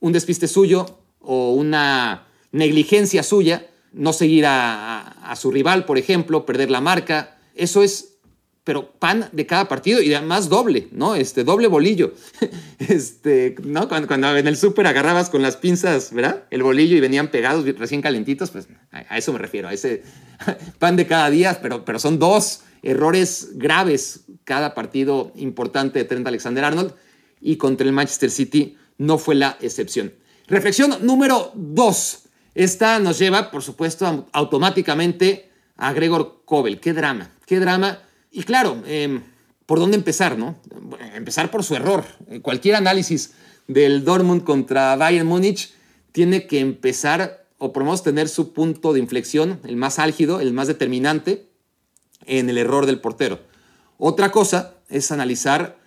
[0.00, 6.44] un despiste suyo o una negligencia suya, no seguir a, a su rival, por ejemplo,
[6.44, 8.17] perder la marca, eso es
[8.68, 11.14] pero pan de cada partido y además doble, ¿no?
[11.14, 12.12] Este, doble bolillo.
[12.78, 13.88] Este, ¿no?
[13.88, 16.44] Cuando, en el súper agarrabas con las pinzas, ¿verdad?
[16.50, 20.02] El bolillo y venían pegados recién calentitos, pues a, eso me refiero, a ese
[20.78, 26.26] pan de cada día, pero, pero son dos errores graves cada partido importante de Trent
[26.26, 26.92] Alexander Arnold
[27.40, 30.12] y contra el Manchester City no fue la excepción.
[30.46, 32.24] Reflexión número dos.
[32.54, 36.80] Esta nos lleva, por supuesto, automáticamente a Gregor Kobel.
[36.80, 39.22] Qué drama, qué drama y claro, em,
[39.66, 40.38] ¿por dónde empezar?
[40.38, 40.56] No?
[41.14, 42.04] Empezar por su error.
[42.42, 43.32] Cualquier análisis
[43.66, 45.72] del Dortmund contra Bayern Múnich
[46.12, 50.40] tiene que empezar, o por lo menos tener su punto de inflexión, el más álgido,
[50.40, 51.48] el más determinante,
[52.26, 53.40] en el error del portero.
[53.98, 55.78] Otra cosa es analizar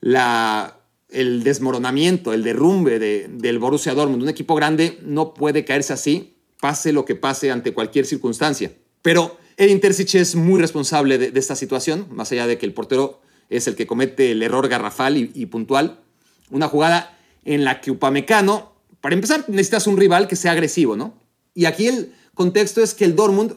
[0.00, 4.22] la, el desmoronamiento, el derrumbe de, del Borussia Dortmund.
[4.22, 8.72] Un equipo grande no puede caerse así, pase lo que pase ante cualquier circunstancia.
[9.02, 13.20] Pero el Intercic es muy responsable de, esta situación, más allá de que el portero
[13.50, 16.00] es el que comete el error garrafal y, puntual.
[16.50, 21.14] Una jugada en la que Upamecano, para empezar, necesitas un rival que sea agresivo, ¿no?
[21.54, 23.56] Y aquí el contexto es que el Dortmund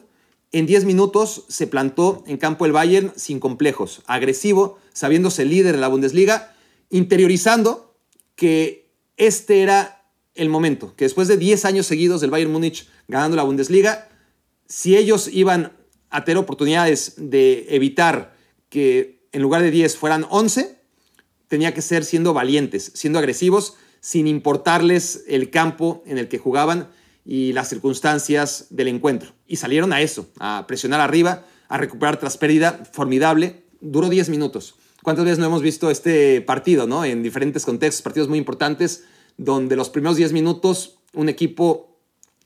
[0.52, 5.80] en 10 minutos se plantó en campo del Bayern sin complejos, agresivo, sabiéndose líder de
[5.80, 6.54] la Bundesliga,
[6.90, 7.94] interiorizando
[8.34, 10.04] que este era
[10.34, 14.08] el momento, que después de 10 años seguidos del Bayern Múnich ganando la Bundesliga,
[14.68, 15.75] si ellos iban
[16.16, 18.34] a tener oportunidades de evitar
[18.70, 20.78] que en lugar de 10 fueran 11,
[21.46, 26.88] tenía que ser siendo valientes, siendo agresivos, sin importarles el campo en el que jugaban
[27.26, 29.34] y las circunstancias del encuentro.
[29.46, 33.64] Y salieron a eso, a presionar arriba, a recuperar tras pérdida formidable.
[33.82, 34.76] Duró 10 minutos.
[35.02, 37.04] ¿Cuántas veces no hemos visto este partido, no?
[37.04, 39.04] En diferentes contextos, partidos muy importantes,
[39.36, 42.00] donde los primeros 10 minutos un equipo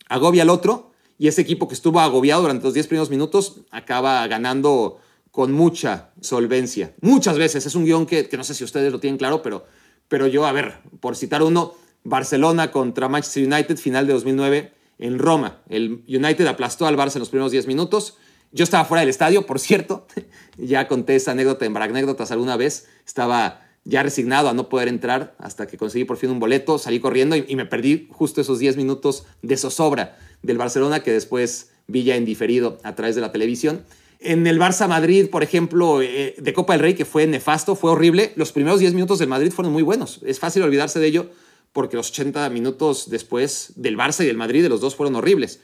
[0.09, 0.90] agobia al otro
[1.21, 6.13] y ese equipo que estuvo agobiado durante los 10 primeros minutos acaba ganando con mucha
[6.23, 6.95] solvencia.
[7.03, 9.67] Muchas veces, es un guion que, no sé si ustedes lo tienen claro, pero,
[10.09, 15.19] pero yo, a ver, por citar uno, Barcelona contra Manchester United, final de 2009 en
[15.19, 15.61] Roma.
[15.69, 18.17] El United aplastó al Barça en los primeros 10 minutos.
[18.51, 20.07] Yo estaba fuera del estadio, por cierto.
[20.57, 22.89] ya conté esa anécdota en Anécdotas alguna vez.
[23.07, 26.79] Estaba ya resignado a no poder entrar hasta que conseguí por fin un boleto.
[26.79, 31.71] Salí corriendo y, me perdí justo esos 10 minutos de zozobra del Barcelona que después
[31.87, 33.85] vi ya en diferido a través de la televisión.
[34.21, 37.91] En el Barça Madrid, por ejemplo, eh, de Copa del Rey, que fue nefasto, fue
[37.91, 38.33] horrible.
[38.37, 40.21] Los primeros 10 minutos del Madrid fueron muy buenos.
[40.25, 41.31] Es fácil olvidarse de ello
[41.73, 45.61] porque los 80 minutos después del Barça y del Madrid, de los dos fueron horribles.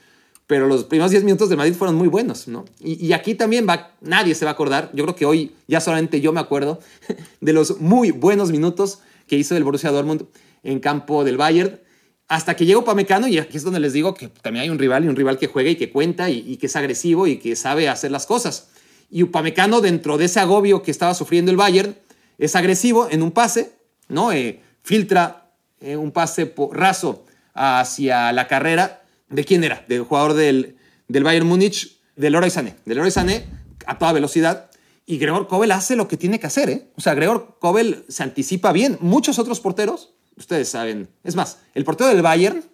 [0.47, 2.65] Pero los primeros 10 minutos del Madrid fueron muy buenos, ¿no?
[2.81, 3.67] Y, aquí también
[4.01, 6.79] nadie se va a acordar, yo creo que hoy ya solamente yo me acuerdo
[7.41, 10.27] de los muy buenos minutos que hizo el Borussia Dortmund
[10.63, 11.81] en campo del Bayern,
[12.29, 15.05] hasta que llegó Pamecano y aquí es donde les digo que también hay un rival
[15.05, 17.89] y un rival que juega y que cuenta y, que es agresivo y que sabe
[17.89, 18.69] hacer las cosas.
[19.11, 21.97] Y Upamecano, dentro de ese agobio que estaba sufriendo el Bayern,
[22.39, 23.73] es agresivo en un pase,
[24.09, 24.33] ¿no?
[24.33, 29.03] Eh, filtra eh, un pase raso hacia la carrera.
[29.29, 29.85] ¿De quién era?
[29.89, 30.77] Del jugador del,
[31.09, 32.77] del Bayern Múnich, del Leroy Sané.
[32.85, 33.47] Del Leroy Sané
[33.87, 34.71] a toda velocidad.
[35.05, 36.71] Y Gregor Kobel hace lo que tiene que hacer.
[36.71, 36.91] ¿eh?
[36.97, 38.99] O sea, Gregor Kobel se anticipa bien.
[39.01, 41.09] Muchos otros porteros, ustedes saben.
[41.23, 42.65] Es más, el portero del Bayern,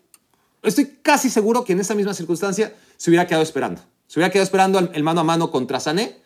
[0.63, 3.83] estoy casi seguro que en esa misma circunstancia se hubiera quedado esperando.
[4.07, 6.21] Se hubiera quedado esperando el mano a mano contra Sané.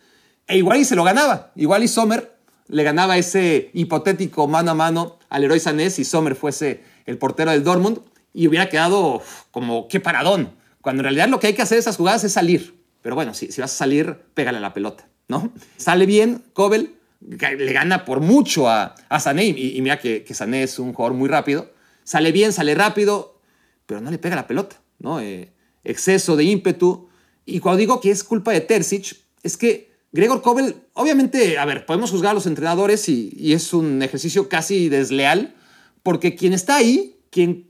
[0.47, 1.53] E igual se lo ganaba.
[1.57, 2.37] Igual y Sommer
[2.69, 7.51] le ganaba ese hipotético mano a mano al héroe Sané si Sommer fuese el portero
[7.53, 8.01] del Dortmund
[8.37, 10.53] y hubiera quedado como qué paradón.
[10.83, 12.77] Cuando en realidad lo que hay que hacer esas jugadas es salir.
[13.01, 15.53] Pero bueno, si, si vas a salir, pégale a la pelota, ¿no?
[15.79, 20.63] Sale bien, Kobel le gana por mucho a, a Sané y, mira que, que, Sané
[20.63, 21.73] es un jugador muy rápido.
[22.05, 23.41] Sale bien, sale rápido,
[23.87, 25.19] pero no le pega la pelota, ¿no?
[25.21, 25.51] Eh,
[25.83, 27.09] exceso de ímpetu.
[27.47, 31.87] Y cuando digo que es culpa de Terzic, es que Gregor Kobel, obviamente, a ver,
[31.87, 35.55] podemos juzgar a los entrenadores y, es un ejercicio casi desleal,
[36.03, 37.69] porque quien está ahí, quien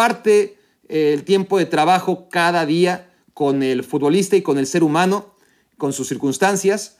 [0.00, 0.56] comparte
[0.88, 5.34] eh, el tiempo de trabajo cada día con el futbolista y con el ser humano,
[5.76, 6.96] con sus circunstancias,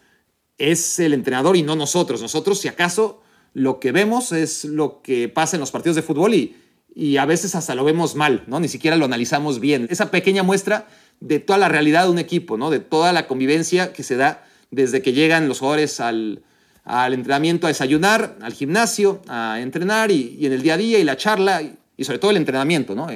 [0.59, 2.21] es el entrenador y no nosotros.
[2.21, 3.23] Nosotros, si acaso,
[3.55, 6.57] lo que vemos es lo que pasa en los partidos de fútbol y,
[6.95, 8.61] y a veces hasta lo vemos mal, ¿no?
[8.61, 9.87] Ni siquiera lo analizamos bien.
[9.89, 10.87] Esa pequeña muestra
[11.21, 12.69] de toda la realidad de un equipo, ¿no?
[12.69, 16.43] De toda la convivencia que se da desde que llegan los jugadores al,
[16.85, 21.17] entrenamiento a desayunar, al gimnasio, a entrenar y, en el día a día y la
[21.17, 21.63] charla
[22.01, 22.95] y, sobre todo el entrenamiento.
[22.95, 23.09] ¿no?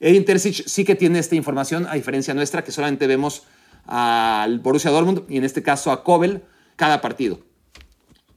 [0.00, 3.42] Edin Terzic sí que tiene esta información, a diferencia nuestra, que solamente vemos
[3.86, 6.42] al Borussia Dortmund y en este caso a Kobel
[6.76, 7.40] cada partido.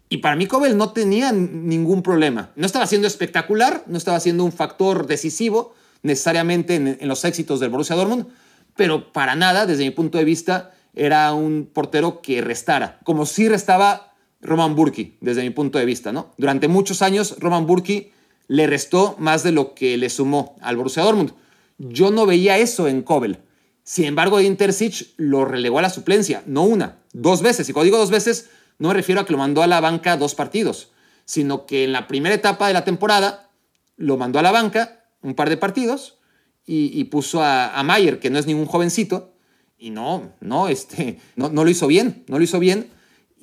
[0.10, 2.52] Y para mí Kobel no tenía ningún problema.
[2.56, 7.60] No estaba siendo espectacular, no estaba siendo un factor decisivo necesariamente en, en los éxitos
[7.60, 8.28] del Borussia Dortmund,
[8.76, 13.48] pero para nada, desde mi punto de vista, era un portero que restara, como si
[13.48, 16.34] restaba Roman Burki, desde mi punto de vista, ¿no?
[16.38, 18.12] Durante muchos años Roman Burki
[18.48, 21.34] le restó más de lo que le sumó al Borussia Dortmund.
[21.78, 23.40] Yo no veía eso en Kobel.
[23.84, 27.68] Sin embargo, Intercic lo relegó a la suplencia, no una, dos veces.
[27.68, 30.18] Y cuando digo dos veces, no me refiero a que lo mandó a la banca
[30.18, 30.92] dos partidos,
[31.26, 33.50] sino que en la primera etapa de la temporada
[33.98, 36.18] lo mandó a la banca un par de partidos
[36.66, 39.34] y, puso a, a Mayer, que no es ningún jovencito,
[39.78, 42.90] y no, no, este, no, no lo hizo bien, no lo hizo bien.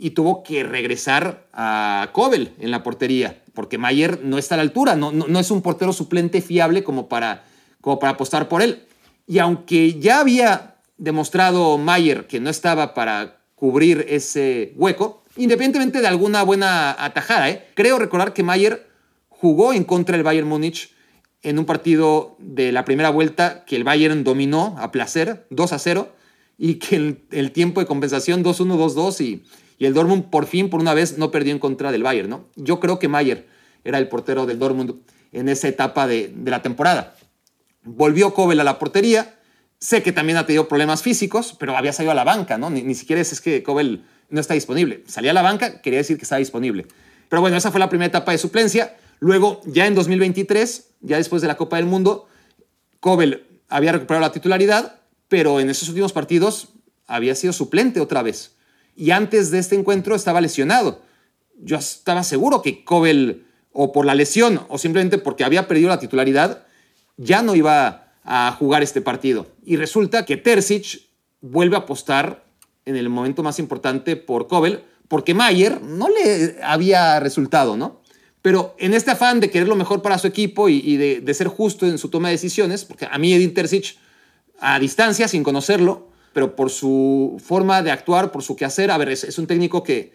[0.01, 4.63] Y tuvo que regresar a Kobel en la portería, porque Mayer no está a la
[4.63, 7.45] altura, no, no, es un portero suplente fiable como para,
[7.83, 8.87] como para apostar por él.
[9.27, 16.09] Y aunque ya había demostrado Mayer que no estaba para cubrir ese hueco, independientemente de
[16.09, 17.69] alguna buena atajada, ¿eh?
[17.75, 18.89] creo recordar que Mayer
[19.29, 20.95] jugó en contra del Bayern Múnich
[21.43, 25.79] en un partido de la primera vuelta que el Bayern dominó a placer, 2 a
[25.79, 26.13] 0,
[26.57, 29.43] y que el, tiempo de compensación 2-1, 2-2 y,
[29.81, 32.31] y, el Dortmund por fin, por una vez, no perdió en contra del Bayern.
[32.31, 32.47] ¿no?
[32.55, 33.49] Yo creo que Mayer
[33.83, 34.95] era el portero del Dortmund
[35.33, 37.16] en esa etapa de, de la temporada.
[37.83, 39.37] Volvió Kobel a la portería.
[39.79, 42.69] Sé que también ha tenido problemas físicos, pero había salido a la banca, ¿no?
[42.69, 45.03] Ni, siquiera es, es que Kobel no está disponible.
[45.07, 46.87] Salía a la banca, quería decir que estaba disponible.
[47.31, 48.97] Pero bueno, esa fue la primera etapa de suplencia.
[49.21, 52.29] Luego, ya en 2023, ya después de la Copa del Mundo,
[53.01, 56.75] Kobel había recuperado la titularidad, pero en esos últimos partidos
[57.07, 58.57] había sido suplente otra vez.
[59.01, 61.01] Y antes de este encuentro estaba lesionado.
[61.57, 65.99] Yo estaba seguro que Kobel, o por la lesión, o simplemente porque había perdido la
[65.99, 66.67] titularidad,
[67.17, 69.47] ya no iba a jugar este partido.
[69.65, 71.01] Y resulta que Terzic
[71.41, 72.45] vuelve a apostar
[72.85, 78.03] en el momento más importante por Kobel, porque Mayer no le había resultado, ¿no?
[78.43, 81.87] Pero en este afán de querer lo mejor para su equipo y, de, ser justo
[81.87, 83.97] en su toma de decisiones, porque a mí Edin Terzic,
[84.59, 89.11] a distancia, sin conocerlo, pero por su forma de actuar, por su quehacer, a ver,
[89.11, 90.12] es, un técnico que,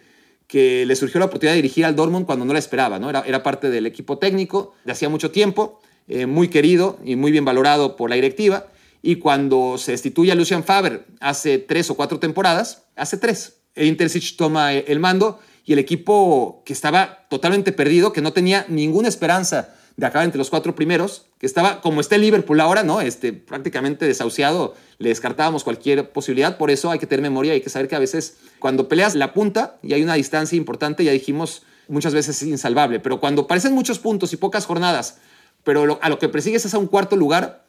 [0.48, 3.10] que le surgió la oportunidad de dirigir al Dortmund cuando no la esperaba, ¿no?
[3.10, 7.32] Era, era parte del equipo técnico de hacía mucho tiempo, eh, muy querido y muy
[7.32, 8.68] bien valorado por la directiva.
[9.02, 13.98] Y cuando se destituye a Lucian Faber hace tres o cuatro temporadas, hace tres, Edin
[13.98, 19.08] Terzic toma el mando y el equipo que estaba totalmente perdido, que no tenía ninguna
[19.08, 23.02] esperanza de acabar entre los cuatro primeros, que estaba como está el Liverpool ahora, ¿no?
[23.02, 27.70] Este, prácticamente desahuciado, le descartábamos cualquier posibilidad, por eso hay que tener memoria, hay que
[27.70, 31.64] saber que a veces cuando peleas la punta y hay una distancia importante, ya dijimos,
[31.88, 35.20] muchas veces es insalvable, pero cuando parecen muchos puntos y pocas jornadas,
[35.64, 37.66] pero a lo que persigues es a un cuarto lugar,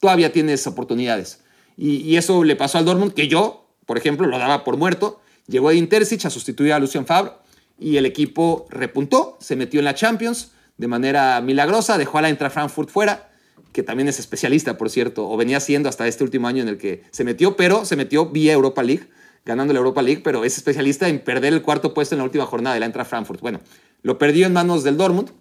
[0.00, 1.40] todavía tienes oportunidades.
[1.76, 5.20] Y, y eso le pasó al Dortmund, que yo, por ejemplo, lo daba por muerto,
[5.50, 7.32] Llegó Edin Terzic a sustituir a Lucien Favre
[7.76, 12.30] y el equipo repuntó, se metió en la Champions de manera milagrosa, dejó a la
[12.30, 13.28] Eintracht Frankfurt fuera,
[13.70, 16.78] que también es especialista, por cierto, o venía siendo hasta este último año en el
[16.78, 19.06] que se metió, pero se metió vía Europa League,
[19.44, 22.46] ganando la Europa League, pero es especialista en perder el cuarto puesto en la última
[22.46, 23.42] jornada de la Eintracht Frankfurt.
[23.42, 23.60] Bueno,
[24.00, 25.32] lo perdió en manos del Dortmund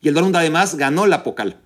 [0.00, 1.58] y el Dortmund además ganó la Pokal.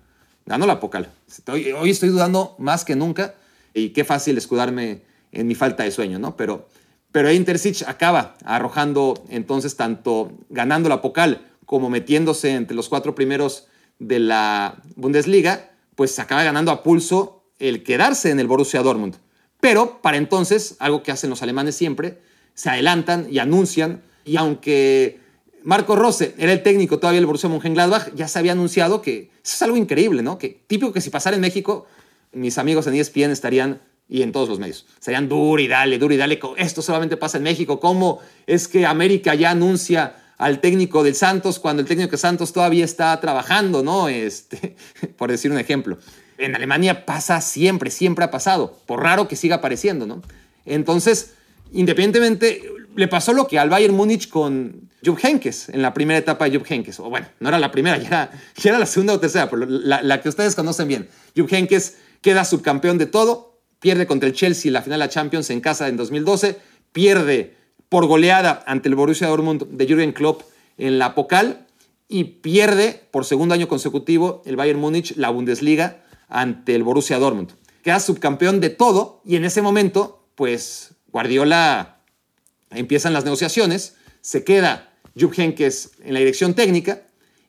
[0.45, 1.07] Ganó la Pokal.
[1.47, 3.35] Hoy, hoy estoy dudando más que nunca
[3.73, 6.35] y qué fácil escudarme en mi falta de sueño, ¿no?
[6.35, 6.67] Pero
[7.11, 13.67] pero Intercich acaba arrojando entonces tanto ganando la Pokal como metiéndose entre los cuatro primeros
[13.99, 19.15] de la Bundesliga, pues acaba ganando a pulso el quedarse en el Borussia Dortmund.
[19.59, 22.19] Pero para entonces, algo que hacen los alemanes siempre,
[22.55, 25.19] se adelantan y anuncian, y aunque
[25.63, 29.61] Marco Rose era el técnico todavía del Borussia Mönchengladbach, ya se había anunciado que es
[29.61, 30.37] algo increíble, ¿no?
[30.37, 31.85] Que típico que si pasara en México,
[32.33, 33.79] mis amigos en ESPN estarían
[34.11, 34.85] y en todos los medios.
[34.99, 36.37] Serían duro y dale, duro y dale.
[36.57, 37.79] Esto solamente pasa en México.
[37.79, 42.51] ¿Cómo es que América ya anuncia al técnico del Santos cuando el técnico de Santos
[42.51, 44.09] todavía está trabajando, ¿no?
[44.09, 44.75] Este,
[45.17, 45.97] por decir un ejemplo.
[46.37, 48.77] En Alemania pasa siempre, siempre ha pasado.
[48.85, 50.21] Por raro que siga apareciendo, ¿no?
[50.65, 51.35] Entonces,
[51.71, 56.49] independientemente, le pasó lo que al Bayern Múnich con Jupp Heynckes en la primera etapa
[56.49, 56.99] de Jupp Heynckes.
[56.99, 59.65] O bueno, no era la primera, ya era, ya era la segunda o tercera, pero
[59.65, 61.07] la, la que ustedes conocen bien.
[61.37, 63.50] Jupp Heynckes queda subcampeón de todo,
[63.81, 66.57] pierde contra el Chelsea en la final de la Champions en casa en 2012,
[66.93, 67.57] pierde
[67.89, 70.43] por goleada ante el Borussia Dortmund de Jürgen Klopp
[70.77, 71.65] en la Pokal
[72.07, 77.51] y pierde por segundo año consecutivo el Bayern Múnich la Bundesliga ante el Borussia Dortmund.
[77.83, 81.97] Queda subcampeón de todo y en ese momento, pues Guardiola
[82.69, 87.01] empiezan las negociaciones, se queda Jupp Heynckes en la dirección técnica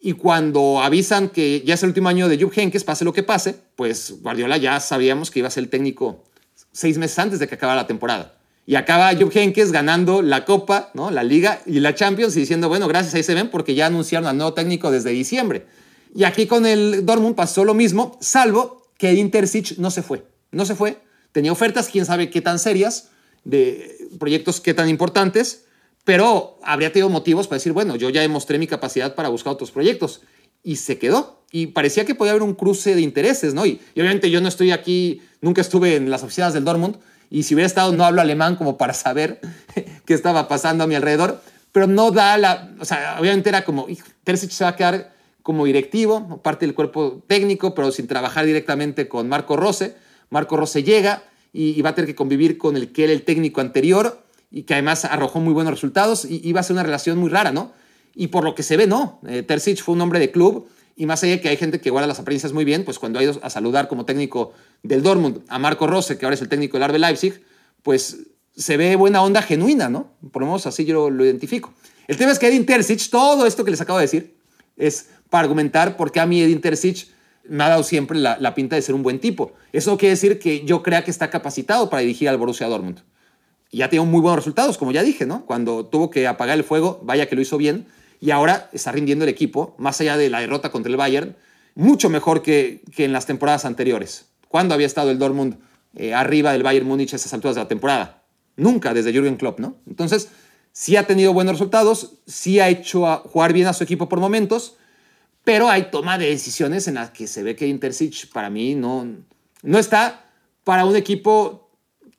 [0.05, 3.23] y cuando avisan que ya es el último año de Jupp Heynckes, pase lo que
[3.23, 6.25] pase, pues Guardiola ya sabíamos que iba a ser el técnico
[6.73, 8.35] seis meses antes de que acabara la temporada.
[8.67, 11.13] Y acaba Jupp Heynckes ganando la Copa, ¿no?
[11.13, 14.29] la Liga y la Champions y diciendo, bueno, gracias, ahí se ven porque ya anunciaron
[14.29, 15.67] al nuevo técnico desde diciembre.
[16.13, 20.25] Y aquí con el Dortmund pasó lo mismo, salvo que Intercich no se fue.
[20.51, 20.99] No se fue.
[21.31, 23.11] Tenía ofertas, quién sabe qué tan serias,
[23.45, 25.65] de proyectos qué tan importantes,
[26.05, 29.71] pero habría tenido motivos para decir, bueno, yo ya demostré mi capacidad para buscar otros
[29.71, 30.23] proyectos.
[30.65, 31.43] Y se quedó.
[31.51, 33.67] Y parecía que podía haber un cruce de intereses, ¿no?
[33.67, 36.97] Y, obviamente yo no estoy aquí, nunca estuve en las oficinas del Dortmund.
[37.31, 39.41] Y si hubiera estado, no hablo alemán como para saber
[40.05, 41.41] qué estaba pasando a mi alrededor.
[41.73, 42.75] Pero no da la.
[42.81, 43.87] O sea, obviamente era como,
[44.25, 49.09] Terzic se va a quedar como directivo, parte del cuerpo técnico, pero sin trabajar directamente
[49.09, 49.97] con Marco Rose.
[50.31, 53.23] Marco Rose llega y, y va a tener que convivir con el que era el
[53.23, 54.23] técnico anterior
[54.53, 57.51] y que además arrojó muy buenos resultados y iba a ser una relación muy rara,
[57.53, 57.73] ¿no?
[58.15, 59.19] Y por lo que se ve, no.
[59.27, 59.45] Eh,
[59.83, 62.21] fue un hombre de club y más allá de que hay gente que guarda las
[62.21, 65.87] apariencias muy bien, pues cuando ha ido a saludar como técnico del Dortmund a Marco
[65.87, 67.43] Rose, que ahora es el técnico del Arbe Leipzig,
[67.83, 70.11] pues se ve buena onda genuina, ¿no?
[70.31, 71.73] Por lo menos así yo lo identifico.
[72.07, 74.37] El tema es que Edin Terzic, todo esto que les acabo de decir,
[74.77, 77.09] es para argumentar por qué a mí Edin Terzic
[77.49, 79.55] me ha dado siempre la, la pinta de ser un buen tipo.
[79.73, 83.01] Eso quiere decir que yo crea que está capacitado para dirigir al Borussia Dortmund.
[83.73, 85.47] Y ya tiene muy buenos resultados, como ya dije, ¿no?
[85.47, 87.87] Cuando tuvo que apagar el fuego, vaya que lo hizo bien.
[88.21, 91.37] Y ahora está rindiendo el equipo, más allá de la derrota contra el Bayern,
[91.75, 94.27] mucho mejor que, que en las temporadas anteriores.
[94.49, 95.57] ¿Cuándo había estado el Dortmund
[95.97, 98.23] eh, arriba del Bayern Múnich a esas alturas de la temporada?
[98.57, 99.77] Nunca, desde Jürgen Klopp, ¿no?
[99.89, 100.29] Entonces,
[100.73, 104.77] sí ha tenido buenos resultados, sí ha hecho jugar bien a su equipo por momentos,
[105.45, 109.07] pero hay toma de decisiones en las que se ve que Intercic para mí no,
[109.63, 110.27] no está
[110.63, 111.62] para un equipo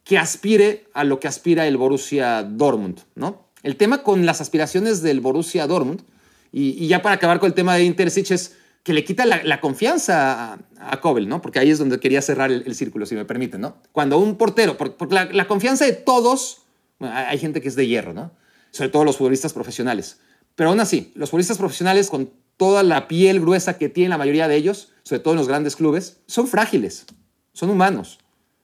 [0.03, 3.49] que aspire a lo que aspira el Borussia Dortmund, ¿no?
[3.63, 6.01] El tema con las aspiraciones del Borussia Dortmund,
[6.51, 10.53] y, ya para acabar con el tema de Intercic, es que le quita la, confianza
[10.53, 11.41] a, a, Kobel, ¿no?
[11.41, 13.77] Porque ahí es donde quería cerrar el, círculo, si me permiten, ¿no?
[13.91, 16.63] Cuando un portero, porque, la, la, confianza de todos,
[16.99, 18.31] hay gente que es de hierro, ¿no?
[18.71, 20.19] Sobre todo los futbolistas profesionales.
[20.55, 24.47] Pero aún así, los futbolistas profesionales, con toda la piel gruesa que tienen la mayoría
[24.47, 27.05] de ellos, sobre todo en los grandes clubes, son frágiles,
[27.53, 28.19] son humanos,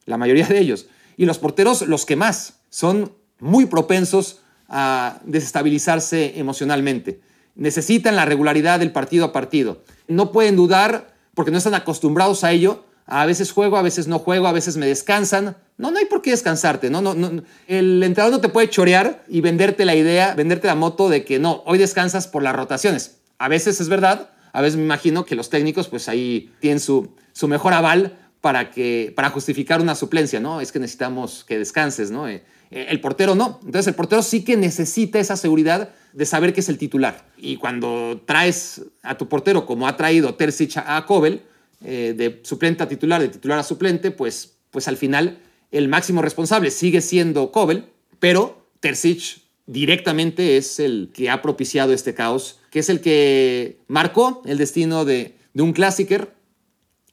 [0.05, 0.87] la mayoría de ellos.
[1.20, 4.39] Y los porteros, los que más, son muy propensos
[4.70, 7.20] a desestabilizarse emocionalmente.
[7.55, 9.84] Necesitan la regularidad del partido a partido.
[10.07, 12.86] No pueden dudar, porque no están acostumbrados a ello.
[13.05, 15.57] A veces juego, a veces no juego, a veces me descansan.
[15.78, 16.89] No, no hay por qué descansarte.
[16.89, 17.43] No, no.
[17.67, 21.38] El entrenador no te puede chorear y venderte la idea, venderte la moto de que
[21.38, 23.17] no, hoy descansas por las rotaciones.
[23.39, 27.13] A veces es verdad, a veces me imagino que los técnicos pues ahí tienen su,
[27.34, 30.61] su mejor aval para, que, para justificar una suplencia, ¿no?
[30.61, 32.27] Es que necesitamos que descanses, ¿no?
[32.27, 33.59] Eh, el portero no.
[33.65, 37.25] Entonces el portero sí que necesita esa seguridad de saber que es el titular.
[37.37, 41.43] Y cuando traes a tu portero, como ha traído Terzic a Kobel,
[41.83, 45.39] eh, de suplente a titular, de titular a suplente, pues, pues al final
[45.71, 47.85] el máximo responsable sigue siendo Kobel,
[48.19, 54.41] pero Terzic directamente es el que ha propiciado este caos, que es el que marcó
[54.45, 56.33] el destino de, de un clásiker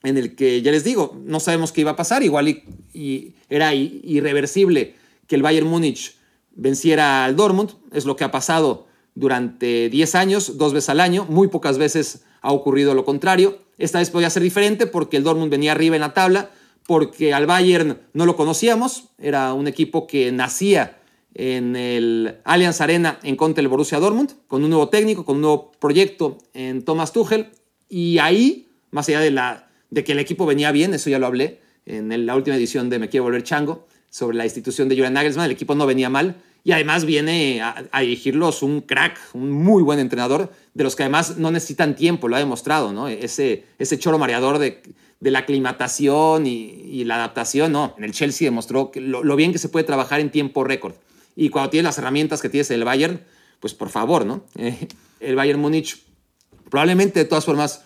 [0.02, 3.74] en el que, ya les digo, no sabemos qué iba a pasar, igual y, era
[3.74, 4.94] irreversible
[5.26, 6.16] que el Bayern Múnich
[6.54, 11.26] venciera al Dortmund, es lo que ha pasado durante 10 años, dos veces al año,
[11.28, 13.58] muy pocas veces ha ocurrido lo contrario.
[13.78, 16.50] Esta vez podía ser diferente porque el Dortmund venía arriba en la tabla,
[16.86, 20.98] porque al Bayern no lo conocíamos, era un equipo que nacía
[21.34, 25.42] en el Allianz Arena en contra del Borussia Dortmund, con un nuevo técnico, con un
[25.42, 27.50] nuevo proyecto en Thomas Tuchel,
[27.88, 31.26] y ahí, más allá de la de que el equipo venía bien, eso ya lo
[31.26, 35.12] hablé en la última edición de Me Quiero Volver Chango, sobre la institución de Julian
[35.12, 39.84] Nagelsmann, el equipo no venía mal y además viene a, dirigirlos un crack, un muy
[39.84, 43.06] buen entrenador, de los que además no necesitan tiempo, lo ha demostrado, ¿no?
[43.06, 44.82] Ese, ese choro mareador de,
[45.20, 47.94] de la aclimatación y, la adaptación, ¿no?
[47.98, 50.94] En el Chelsea demostró que lo, bien que se puede trabajar en tiempo récord.
[51.36, 53.20] Y cuando tienes las herramientas que tienes el Bayern,
[53.60, 54.44] pues por favor, ¿no?
[55.20, 56.02] el Bayern Múnich
[56.68, 57.84] probablemente de todas formas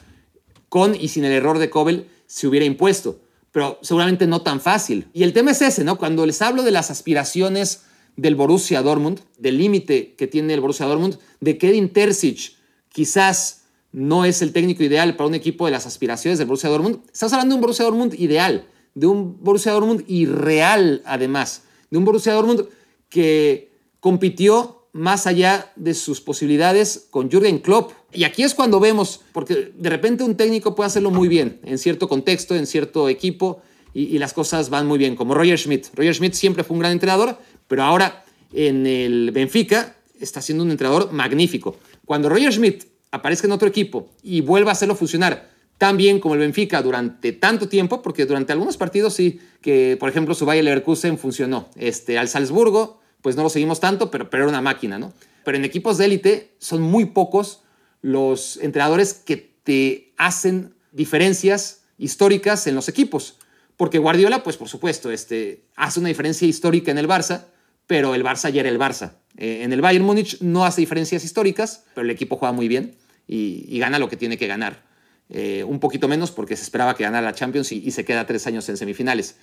[0.70, 3.20] con y sin el error de Kobel se hubiera impuesto,
[3.52, 5.08] pero seguramente no tan fácil.
[5.12, 5.98] Y el tema es ese, ¿no?
[5.98, 7.82] Cuando les hablo de las aspiraciones
[8.16, 12.52] del Borussia Dortmund, del límite que tiene el Borussia Dortmund, de que Edin Terzic
[12.88, 17.00] quizás no es el técnico ideal para un equipo de las aspiraciones del Borussia Dortmund,
[17.12, 22.04] estás hablando de un Borussia Dortmund ideal, de un Borussia Dortmund irreal además, de un
[22.04, 22.66] Borussia Dortmund
[23.08, 27.92] que compitió más allá de sus posibilidades con Jürgen Klopp.
[28.12, 31.78] Y aquí es cuando vemos, porque de repente un técnico puede hacerlo muy bien en
[31.78, 33.62] cierto contexto, en cierto equipo,
[33.92, 35.88] y, las cosas van muy bien, como Roger Schmidt.
[35.94, 37.36] Roger Schmidt siempre fue un gran entrenador,
[37.66, 41.76] pero ahora en el Benfica está siendo un entrenador magnífico.
[42.04, 46.34] Cuando Roger Schmidt aparezca en otro equipo y vuelva a hacerlo funcionar tan bien como
[46.34, 50.62] el Benfica durante tanto tiempo, porque durante algunos partidos sí, que por ejemplo su Bayer
[50.62, 51.68] Leverkusen funcionó.
[51.74, 55.12] Este, al Salzburgo pues no lo seguimos tanto, pero, pero era una máquina, ¿no?
[55.44, 57.62] Pero en equipos de élite son muy pocos
[58.02, 63.36] los entrenadores que te hacen diferencias históricas en los equipos.
[63.76, 67.46] Porque Guardiola, pues por supuesto, este, hace una diferencia histórica en el Barça,
[67.86, 69.14] pero el Barça ya era el Barça.
[69.36, 72.96] Eh, en el Bayern Múnich no hace diferencias históricas, pero el equipo juega muy bien
[73.26, 74.82] y, gana lo que tiene que ganar.
[75.28, 78.26] Eh, un poquito menos porque se esperaba que ganara la Champions y, y, se queda
[78.26, 79.36] tres años en semifinales.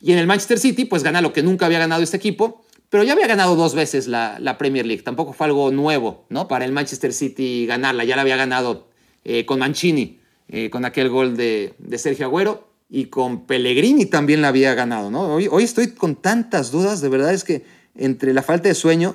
[0.00, 3.04] Y en el Manchester City, pues gana lo que nunca había ganado este equipo, pero
[3.04, 5.02] ya había ganado dos veces la, Premier League.
[5.02, 6.48] Tampoco fue algo nuevo, ¿no?
[6.48, 8.02] Para el Manchester City ganarla.
[8.02, 8.88] Ya la había ganado
[9.24, 10.18] eh, con Mancini,
[10.48, 12.68] eh, con aquel gol de, Sergio Agüero.
[12.92, 15.34] Y con Pellegrini también la había ganado, ¿no?
[15.34, 17.64] Hoy, estoy con tantas dudas, de verdad es que
[17.94, 19.14] entre la falta de sueño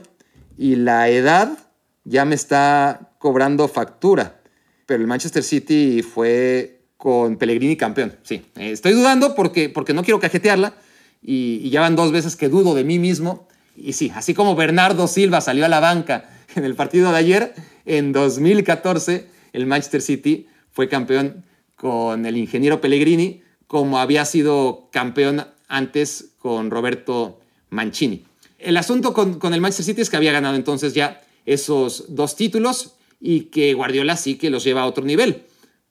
[0.58, 1.58] y la edad
[2.06, 4.40] ya me está cobrando factura.
[4.86, 8.46] Pero el Manchester City fue con Pellegrini campeón, sí.
[8.56, 10.76] Eh, estoy dudando porque, porque no quiero cajetearla
[11.22, 13.50] y ya van dos veces que dudo de mí mismo.
[13.76, 17.54] Y sí, así como Bernardo Silva salió a la banca en el partido de ayer,
[17.86, 21.44] en 2014 el Manchester City fue campeón
[21.76, 28.26] con el ingeniero Pellegrini, como había sido campeón antes con Roberto Mancini.
[28.60, 32.36] El asunto con, con, el Manchester City es que había ganado entonces ya esos dos
[32.36, 35.44] títulos y que Guardiola sí que los lleva a otro nivel.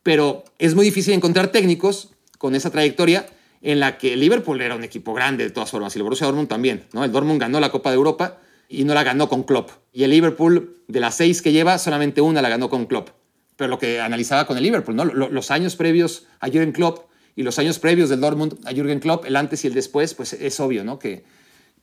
[0.03, 3.27] Pero es muy difícil encontrar técnicos con esa trayectoria
[3.65, 6.49] en la que Liverpool era un equipo grande de todas formas y el Borussia Dortmund
[6.49, 6.85] también.
[6.93, 7.03] ¿no?
[7.03, 8.39] El Dortmund ganó la Copa de Europa
[8.69, 9.71] y no la ganó con Klopp.
[9.91, 13.09] Y el Liverpool, de las seis que lleva, solamente una la ganó con Klopp.
[13.57, 15.07] Pero lo que analizaba con el Liverpool, ¿no?
[15.07, 17.07] los años previos a Jürgen Klopp
[17.37, 20.35] y los años previos del Dortmund a Jürgen Klopp, el antes y el después, pues
[20.35, 20.99] es obvio, ¿no?
[20.99, 21.25] Que,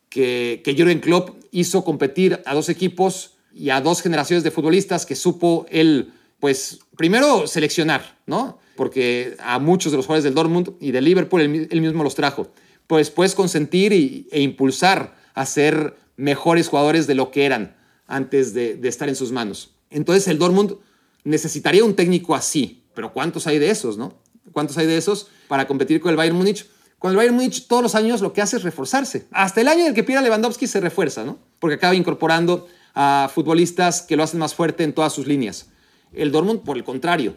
[0.10, 5.08] que, que Jürgen Klopp hizo competir a dos equipos y a dos generaciones de futbolistas
[5.08, 8.60] que supo él, pues, primero seleccionar, ¿no?
[8.76, 12.52] Porque a muchos de los jugadores del Dortmund y del Liverpool él, mismo los trajo.
[12.88, 17.78] Pues después consentir e impulsar a ser mejores jugadores de lo que eran
[18.08, 19.76] antes de, estar en sus manos.
[19.92, 20.78] Entonces el Dortmund
[21.24, 24.20] necesitaría un técnico así, pero ¿cuántos hay de esos, no?
[24.52, 26.66] ¿Cuántos hay de esos para competir con el Bayern Múnich?
[26.98, 29.28] Con el Bayern Múnich todos los años lo que hace es reforzarse.
[29.32, 31.40] Hasta el año en el que pida Lewandowski se refuerza, ¿no?
[31.60, 35.71] Porque acaba incorporando a futbolistas que lo hacen más fuerte en todas sus líneas.
[36.14, 37.36] El Dortmund, por el contrario,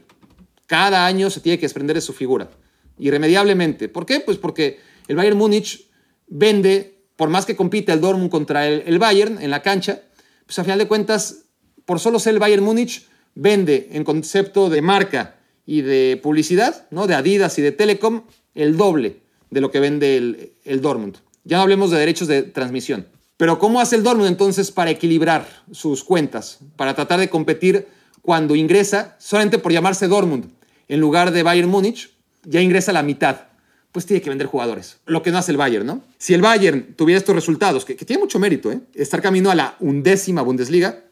[0.66, 2.50] cada año se tiene que desprender de su figura,
[2.98, 3.88] irremediablemente.
[3.88, 4.20] ¿Por qué?
[4.20, 5.88] Pues porque el Bayern Múnich
[6.26, 10.02] vende, por más que compite el Dortmund contra el, Bayern en la cancha,
[10.46, 11.44] pues a final de cuentas,
[11.84, 17.06] por solo ser el Bayern Múnich, vende en concepto de marca y de publicidad, ¿no?
[17.06, 18.22] de Adidas y de Telecom,
[18.54, 21.16] el doble de lo que vende el, el Dortmund.
[21.44, 23.06] Ya no hablemos de derechos de transmisión.
[23.36, 26.60] Pero ¿cómo hace el Dortmund entonces para equilibrar sus cuentas?
[26.76, 27.88] Para tratar de competir
[28.24, 30.46] cuando ingresa, solamente por llamarse Dortmund,
[30.88, 32.10] en lugar de Bayern Múnich,
[32.42, 33.48] ya ingresa la mitad.
[33.92, 34.96] Pues tiene que vender jugadores.
[35.04, 36.02] Lo que no hace el Bayern, ¿no?
[36.16, 38.80] Si el Bayern tuviera estos resultados, que, que tiene mucho mérito, ¿eh?
[38.94, 41.04] estar camino a la undécima Bundesliga,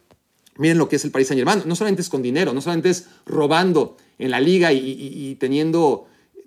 [0.57, 1.63] miren lo que es el Paris Saint Germain.
[1.67, 5.35] No solamente es con dinero, no solamente es robando en la liga y, y, y
[5.35, 6.07] teniendo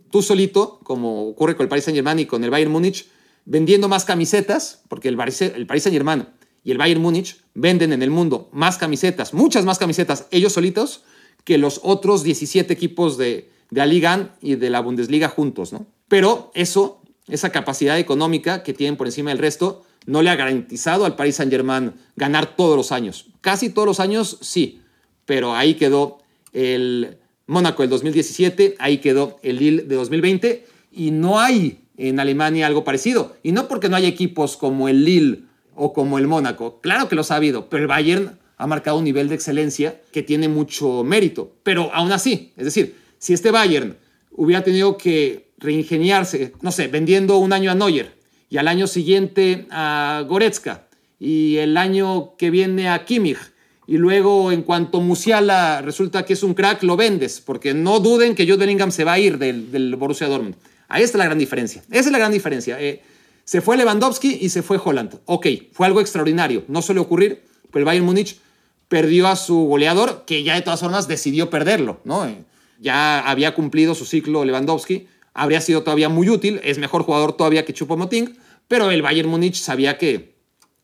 [0.09, 3.07] tú solito, como ocurre con el Paris Saint Germain y con el Bayern Múnich,
[3.45, 6.25] vendiendo más camisetas, porque el Paris, el Paris Saint Germain
[6.65, 11.03] y el Bayern Múnich venden en el mundo más camisetas, muchas más camisetas ellos solitos,
[11.45, 15.85] que los otros 17 equipos de, de la Liga y de la Bundesliga juntos, ¿no?
[16.07, 21.05] Pero eso, esa capacidad económica que tienen por encima del resto, no le ha garantizado
[21.05, 23.27] al Paris Saint Germain ganar todos los años.
[23.41, 24.81] Casi todos los años, sí,
[25.25, 26.19] pero ahí quedó
[26.51, 32.65] el Mónaco del 2017, ahí quedó el Lille de 2020 y no hay en Alemania
[32.65, 33.35] algo parecido.
[33.43, 35.43] Y no porque no haya equipos como el Lille
[35.75, 39.03] o como el Mónaco, claro que los ha habido, pero el Bayern ha marcado un
[39.03, 41.51] nivel de excelencia que tiene mucho mérito.
[41.63, 43.97] Pero aún así, es decir, si este Bayern
[44.31, 48.13] hubiera tenido que reingeniarse, no sé, vendiendo un año a Neuer
[48.49, 50.87] y al año siguiente a Goretzka
[51.19, 53.39] y el año que viene a Kimmich
[53.87, 58.35] y luego en cuanto Musiala resulta que es un crack, lo vendes, porque no duden
[58.35, 60.55] que Jude Bellingham se va a ir del, del Borussia Dortmund.
[60.87, 61.83] Ahí está la gran diferencia.
[61.89, 62.79] Esa es la gran diferencia.
[62.81, 63.01] Eh,
[63.45, 65.19] se fue Lewandowski y se fue Holland.
[65.25, 66.65] Ok, fue algo extraordinario.
[66.67, 68.39] No suele ocurrir, pero el Bayern Múnich
[68.87, 72.01] perdió a su goleador, que ya de todas formas decidió perderlo.
[72.05, 72.27] ¿no?
[72.27, 72.43] Eh,
[72.79, 75.07] ya había cumplido su ciclo Lewandowski.
[75.35, 76.59] Habría sido todavía muy útil.
[76.63, 78.35] Es mejor jugador todavía que Chupomoting.
[78.67, 80.33] Pero el Bayern Múnich sabía que,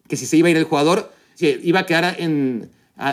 [0.07, 2.69] que si se iba a ir el jugador, si iba a quedar en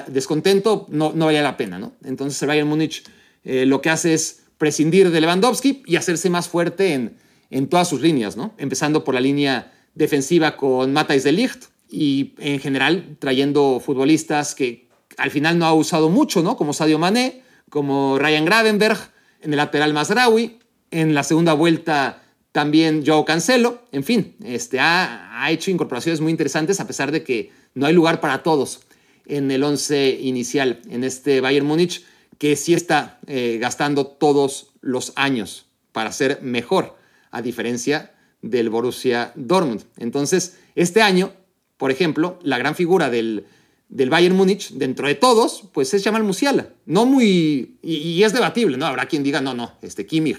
[0.08, 1.78] descontento, no, no valía la pena.
[1.78, 1.94] ¿no?
[2.04, 3.02] Entonces el Bayern Múnich
[3.44, 7.16] eh, lo que hace es prescindir de Lewandowski y hacerse más fuerte en,
[7.50, 8.54] en todas sus líneas, ¿no?
[8.58, 14.88] Empezando por la línea defensiva con Matthijs de Ligt y en general trayendo futbolistas que
[15.16, 16.56] al final no ha usado mucho, ¿no?
[16.56, 18.98] Como Sadio Mané, como Ryan Gravenberg,
[19.40, 20.58] en el lateral Masraoui,
[20.90, 22.22] en la segunda vuelta
[22.52, 27.52] también Joao Cancelo, en fin, este, ha, hecho incorporaciones muy interesantes a pesar de que
[27.74, 28.80] no hay lugar para todos
[29.24, 32.04] en el once inicial en este Bayern Múnich
[32.36, 36.97] que sí está eh, gastando todos los años para ser mejor,
[37.30, 39.82] a diferencia del Borussia Dortmund.
[39.96, 41.32] Entonces, este año,
[41.76, 43.46] por ejemplo, la gran figura del,
[43.88, 46.70] del Bayern Múnich, dentro de todos, pues es Jamal Musiala.
[46.86, 47.78] No muy...
[47.82, 48.86] Y, es debatible, ¿no?
[48.86, 50.38] Habrá quien diga, no, no, este Kimmich,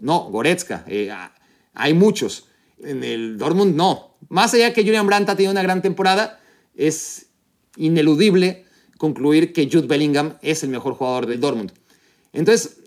[0.00, 1.12] no, Goretzka, eh,
[1.74, 2.46] hay muchos.
[2.78, 4.16] En el Dortmund, no.
[4.28, 6.40] Más allá que Julian Brandt ha tenido una gran temporada,
[6.74, 7.26] es
[7.76, 8.64] ineludible
[8.96, 11.72] concluir que Jude Bellingham es el mejor jugador del Dortmund.
[12.32, 12.79] Entonces,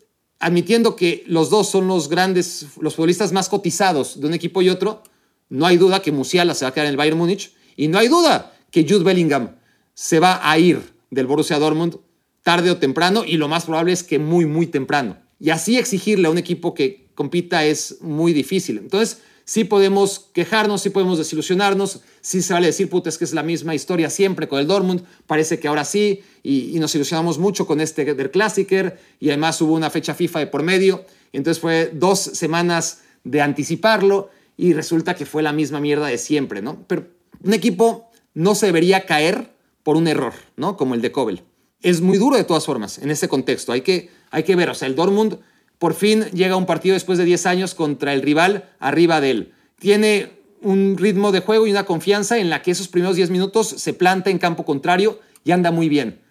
[0.43, 4.69] admitiendo que los dos son los grandes, los futbolistas más cotizados de un equipo y
[4.69, 5.03] otro,
[5.49, 7.97] no hay duda que Musiala se va a quedar en el Bayern Múnich Y no
[7.97, 9.55] hay duda que Jude Bellingham
[9.93, 10.81] se va a ir
[11.11, 11.97] del Borussia Dortmund
[12.41, 15.17] tarde o temprano y lo más probable es que muy, muy temprano.
[15.39, 18.77] Y así exigirle a un equipo que compita es muy difícil.
[18.79, 23.33] Entonces, sí podemos quejarnos, sí podemos desilusionarnos, sí se vale decir, puta, es que es
[23.33, 27.65] la misma historia siempre con el Dortmund, parece que ahora sí, y, nos ilusionamos mucho
[27.67, 31.91] con este del Klassiker, y además hubo una fecha FIFA de por medio, entonces fue
[31.93, 36.85] dos semanas de anticiparlo, y resulta que fue la misma mierda de siempre, ¿no?
[36.87, 37.07] Pero
[37.43, 40.77] un equipo no se debería caer por un error, ¿no?
[40.77, 41.41] Como el de Kobel.
[41.81, 44.75] Es muy duro de todas formas en ese contexto, hay que, hay que ver, o
[44.75, 45.39] sea, el Dortmund
[45.83, 49.53] por fin llega un partido después de 10 años contra el rival arriba de él.
[49.79, 50.31] Tiene
[50.61, 53.91] un ritmo de juego y una confianza en la que esos primeros 10 minutos se
[53.91, 56.21] planta en campo contrario y anda muy bien.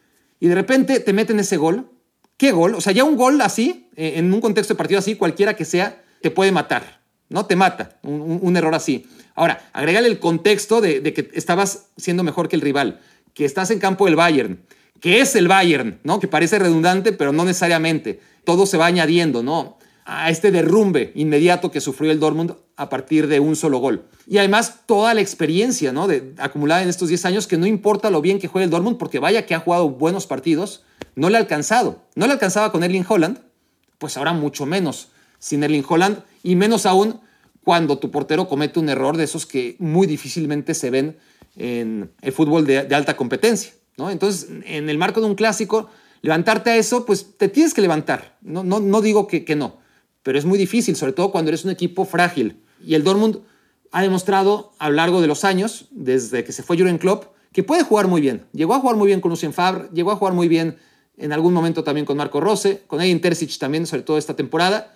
[0.41, 1.91] Y de repente te meten ese gol.
[2.39, 2.75] ¿Qué gol?
[2.75, 5.67] O sea, ya un gol así, eh, en un contexto de partido así, cualquiera que
[5.67, 7.03] sea, te puede matar.
[7.29, 7.45] ¿No?
[7.45, 9.07] Te mata un, error así.
[9.35, 13.03] Ahora, agrégale el contexto de que estabas siendo mejor que el rival,
[13.35, 14.65] que estás en campo del Bayern,
[15.03, 16.21] que es el Bayern, ¿no?
[16.21, 19.77] Que parece redundante, pero no necesariamente todo se va añadiendo, ¿no?
[20.05, 24.05] A este derrumbe inmediato que sufrió el Dortmund a partir de un solo gol.
[24.29, 26.07] Y además toda la experiencia, ¿no?
[26.39, 29.19] Acumulada en estos 10 años, que no importa lo bien que juegue el Dortmund, porque
[29.19, 30.85] vaya que ha jugado buenos partidos,
[31.17, 32.05] no le ha alcanzado.
[32.15, 33.41] No le alcanzaba con Erling Holland,
[33.99, 35.09] pues ahora mucho menos
[35.41, 37.21] sin Erling Holland, y menos aún
[37.65, 41.17] cuando tu portero comete un error de esos que muy difícilmente se ven
[41.57, 43.73] en el fútbol de alta competencia.
[43.97, 44.11] ¿No?
[44.11, 45.89] Entonces, en el marco de un clásico,
[46.23, 48.39] levantarte a eso, pues te tienes que levantar.
[48.41, 49.79] No, no, no digo que, no,
[50.23, 52.63] pero es muy difícil, sobre todo cuando eres un equipo frágil.
[52.85, 53.41] Y el Dortmund
[53.91, 57.63] ha demostrado a lo largo de los años, desde que se fue Jurgen Klopp, que
[57.63, 58.47] puede jugar muy bien.
[58.53, 60.79] Llegó a jugar muy bien con Lucien Favre, llegó a jugar muy bien
[61.19, 64.95] en algún momento también con Marco Rose, con Edin Terzic también, sobre todo esta temporada.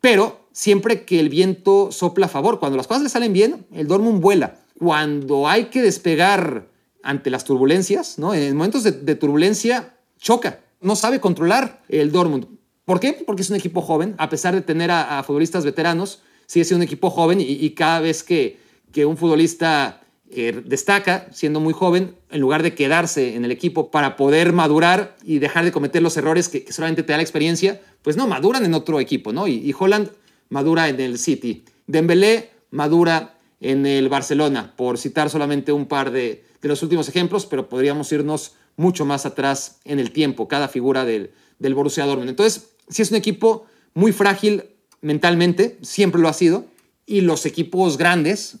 [0.00, 3.86] Pero siempre que el viento sopla a favor, cuando las cosas le salen bien, el
[3.86, 4.58] Dortmund vuela.
[4.78, 6.68] Cuando hay que despegar
[7.04, 8.34] ante las turbulencias, ¿no?
[8.34, 12.46] En momentos de, turbulencia, choca no sabe controlar el Dortmund.
[12.84, 13.12] ¿Por qué?
[13.26, 16.86] Porque es un equipo joven, a pesar de tener a, futbolistas veteranos, sigue siendo un
[16.86, 18.58] equipo joven y, cada vez que,
[18.92, 23.90] que, un futbolista eh, destaca, siendo muy joven, en lugar de quedarse en el equipo
[23.90, 27.80] para poder madurar y dejar de cometer los errores que, solamente te da la experiencia,
[28.02, 29.48] pues no, maduran en otro equipo, ¿no?
[29.48, 30.10] Y, y Holland
[30.50, 36.44] madura en el City, Dembélé madura en el Barcelona, por citar solamente un par de,
[36.64, 41.04] de los últimos ejemplos, pero podríamos irnos mucho más atrás en el tiempo, cada figura
[41.04, 42.30] del, del Borussia Dortmund.
[42.30, 44.64] Entonces, sí es un equipo muy frágil
[45.02, 46.64] mentalmente, siempre lo ha sido,
[47.04, 48.56] y los equipos grandes,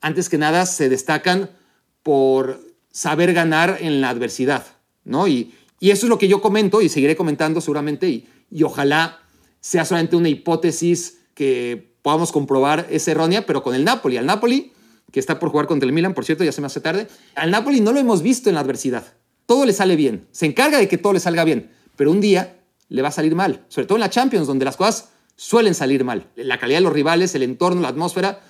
[0.00, 1.50] antes que nada, se destacan
[2.04, 2.60] por
[2.92, 4.64] saber ganar en la adversidad,
[5.02, 5.26] ¿no?
[5.26, 9.18] Y, y eso es lo que yo comento y seguiré comentando seguramente, y, y ojalá
[9.60, 14.18] sea solamente una hipótesis que podamos comprobar es errónea, pero con el Napoli.
[14.18, 14.70] Al Napoli,
[15.10, 17.50] que está por jugar contra el Milan, por cierto, ya se me hace tarde, al
[17.50, 19.04] Napoli no lo hemos visto en la adversidad
[19.46, 22.56] todo le sale bien, se encarga de que todo le salga bien, pero un día
[22.88, 26.04] le va a salir mal, sobre todo en la Champions, donde las cosas suelen salir
[26.04, 26.28] mal.
[26.36, 28.40] La calidad de los rivales, el entorno, la atmósfera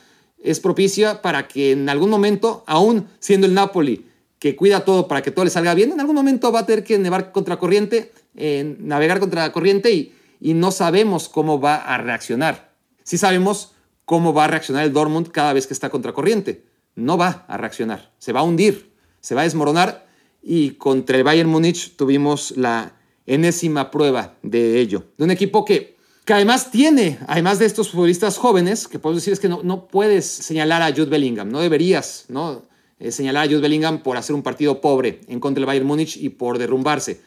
[0.43, 4.07] es propicia para que en algún momento, aún siendo el Napoli,
[4.39, 6.85] que cuida todo para que todo le salga bien, en algún momento va a tener
[6.85, 11.97] que nevar contra corriente, eh, navegar contra corriente y, y no sabemos cómo va a
[11.99, 12.73] reaccionar.
[13.03, 13.73] Sí sabemos
[14.05, 16.65] cómo va a reaccionar el Dortmund cada vez que está contra corriente.
[16.95, 20.07] No va a reaccionar, se va a hundir, se va a desmoronar
[20.43, 22.93] y contra el Bayern Múnich tuvimos la
[23.27, 25.05] enésima prueba de ello.
[25.17, 29.33] De un equipo que, que además tiene, además de estos futbolistas jóvenes, que podemos decir
[29.33, 32.63] es que no, no puedes señalar a Jude Bellingham, no deberías ¿no?
[32.99, 36.17] Eh, señalar a Jude Bellingham por hacer un partido pobre en contra del Bayern Múnich
[36.19, 37.23] y por derrumbarse.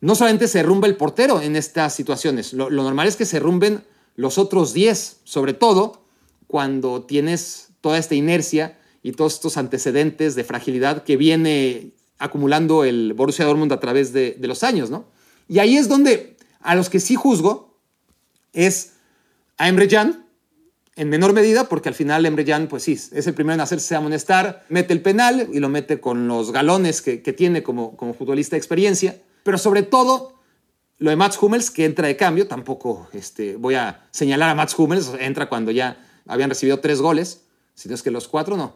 [0.00, 3.36] No solamente se derrumba el portero en estas situaciones, lo, lo normal es que se
[3.36, 3.84] derrumben
[4.16, 6.05] los otros 10, sobre todo
[6.46, 13.12] cuando tienes toda esta inercia y todos estos antecedentes de fragilidad que viene acumulando el
[13.14, 15.06] Borussia Dortmund a través de, los años, ¿no?
[15.48, 17.78] Y ahí es donde a los que sí juzgo
[18.52, 18.94] es
[19.58, 20.26] a Emre Can,
[20.96, 23.94] en menor medida, porque al final Emre Can, pues sí, es el primero en hacerse
[23.94, 28.56] amonestar, mete el penal y lo mete con los galones que, tiene como, como futbolista
[28.56, 30.36] de experiencia, pero sobre todo
[30.98, 34.78] lo de Mats Hummels, que entra de cambio, tampoco este, voy a señalar a Mats
[34.78, 37.42] Hummels, entra cuando ya habían recibido tres goles,
[37.74, 38.74] si no es que los cuatro no.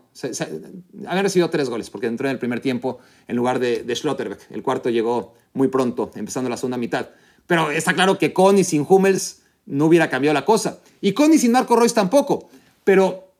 [1.06, 2.98] habían recibido tres goles porque entró en el primer tiempo
[3.28, 4.50] en lugar de, de Schlotterbeck.
[4.50, 7.08] El cuarto llegó muy pronto, empezando la segunda mitad.
[7.46, 10.80] Pero está claro que con sin Hummels no hubiera cambiado la cosa.
[11.00, 12.50] Y con sin Marco Royce tampoco.
[12.84, 13.32] Pero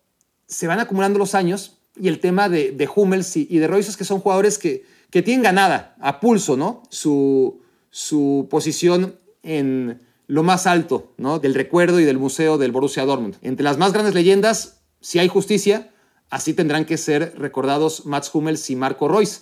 [0.47, 3.97] se van acumulando los años y el tema de, de Hummels y, de Royce es
[3.97, 6.83] que son jugadores que, que tienen ganada a pulso ¿no?
[6.89, 10.01] su, su posición en
[10.31, 11.41] lo más alto ¿no?
[11.41, 13.37] del recuerdo y del museo del Borussia Dortmund.
[13.43, 15.91] Entre las más grandes leyendas si hay justicia,
[16.29, 19.41] así tendrán que ser recordados Mats Hummels y Marco Royce,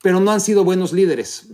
[0.00, 1.48] pero no han sido buenos líderes.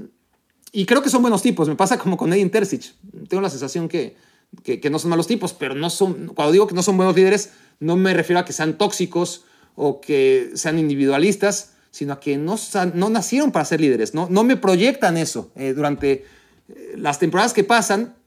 [0.70, 2.94] Y creo que son buenos tipos, me pasa como con Edin Terzic.
[3.28, 4.16] Tengo la sensación que,
[4.62, 7.52] que, no son malos tipos, pero no son, cuando digo que no son buenos líderes,
[7.80, 9.44] no me refiero a que sean tóxicos
[9.76, 12.56] o que sean individualistas, sino a que no,
[12.92, 15.52] no nacieron para ser líderes, no, no me proyectan eso.
[15.56, 16.26] Eh, durante
[16.68, 18.18] eh, las temporadas que pasan,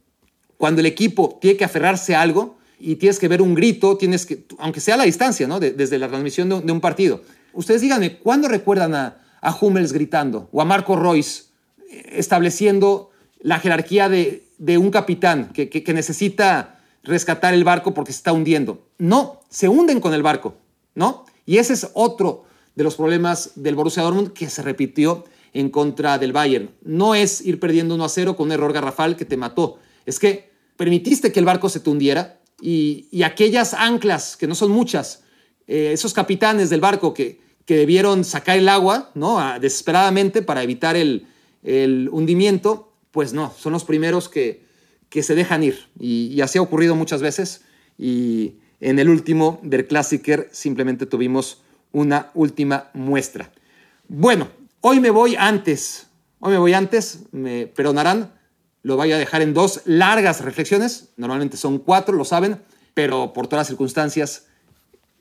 [0.62, 4.28] cuando el equipo tiene que aferrarse a algo y tienes que ver un grito, tienes
[4.28, 5.59] que, aunque sea a la distancia, ¿no?
[5.59, 7.24] desde la transmisión de, un partido.
[7.53, 9.18] Ustedes díganme, ¿cuándo recuerdan a,
[9.59, 11.45] Hummels gritando o a Marco Royce
[11.89, 13.09] eh, estableciendo
[13.39, 14.43] la jerarquía de,
[14.78, 18.86] un capitán que, que, necesita rescatar el barco porque se está hundiendo.
[18.99, 20.57] No, se hunden con el barco,
[20.93, 21.26] ¿no?
[21.47, 22.45] Y ese es otro
[22.76, 26.70] de los problemas del Borussia Dortmund que se repitió en contra del Bayern.
[26.84, 29.80] No es ir perdiendo 1 a 0 con un error garrafal que te mató.
[30.05, 30.51] Es que
[30.82, 35.22] permitiste que el barco se te hundiera y, y aquellas anclas, que no son muchas,
[35.68, 39.38] eh, esos capitanes del barco que, que debieron sacar el agua, ¿no?
[39.60, 41.28] desesperadamente para evitar el,
[41.62, 44.66] el hundimiento, pues no, son los primeros que,
[45.10, 45.86] que se dejan ir.
[46.00, 47.62] Y, así ha ocurrido muchas veces.
[48.00, 51.62] Y en el último del Klassiker simplemente tuvimos
[51.92, 53.52] una última muestra.
[54.08, 54.48] Bueno,
[54.80, 56.08] hoy me voy antes.
[56.40, 58.41] Hoy me voy antes, me perdonarán.
[58.84, 61.10] Lo voy a dejar en dos largas reflexiones.
[61.18, 62.62] Normalmente son cuatro, lo saben,
[62.94, 64.48] pero por todas las circunstancias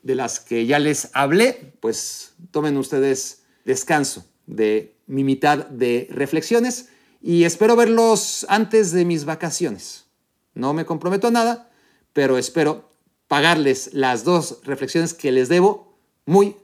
[0.03, 6.89] de las que ya les hablé, pues tomen ustedes descanso de mi mitad de reflexiones
[7.21, 10.05] y espero verlos antes de mis vacaciones.
[10.53, 11.69] No me comprometo a nada,
[12.13, 12.89] pero espero
[13.27, 16.55] pagarles las dos reflexiones que les debo muy,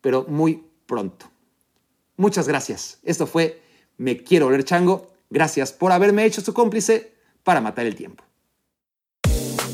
[0.00, 1.30] pero muy pronto.
[2.16, 2.98] Muchas gracias.
[3.02, 3.62] Esto fue
[3.96, 5.10] Me Quiero Volver Chango.
[5.30, 8.24] Gracias por haberme hecho su cómplice para matar el tiempo.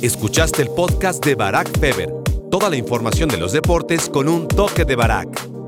[0.03, 2.13] Escuchaste el podcast de Barack Feber.
[2.51, 5.62] Toda la información de los deportes con un toque de Barack.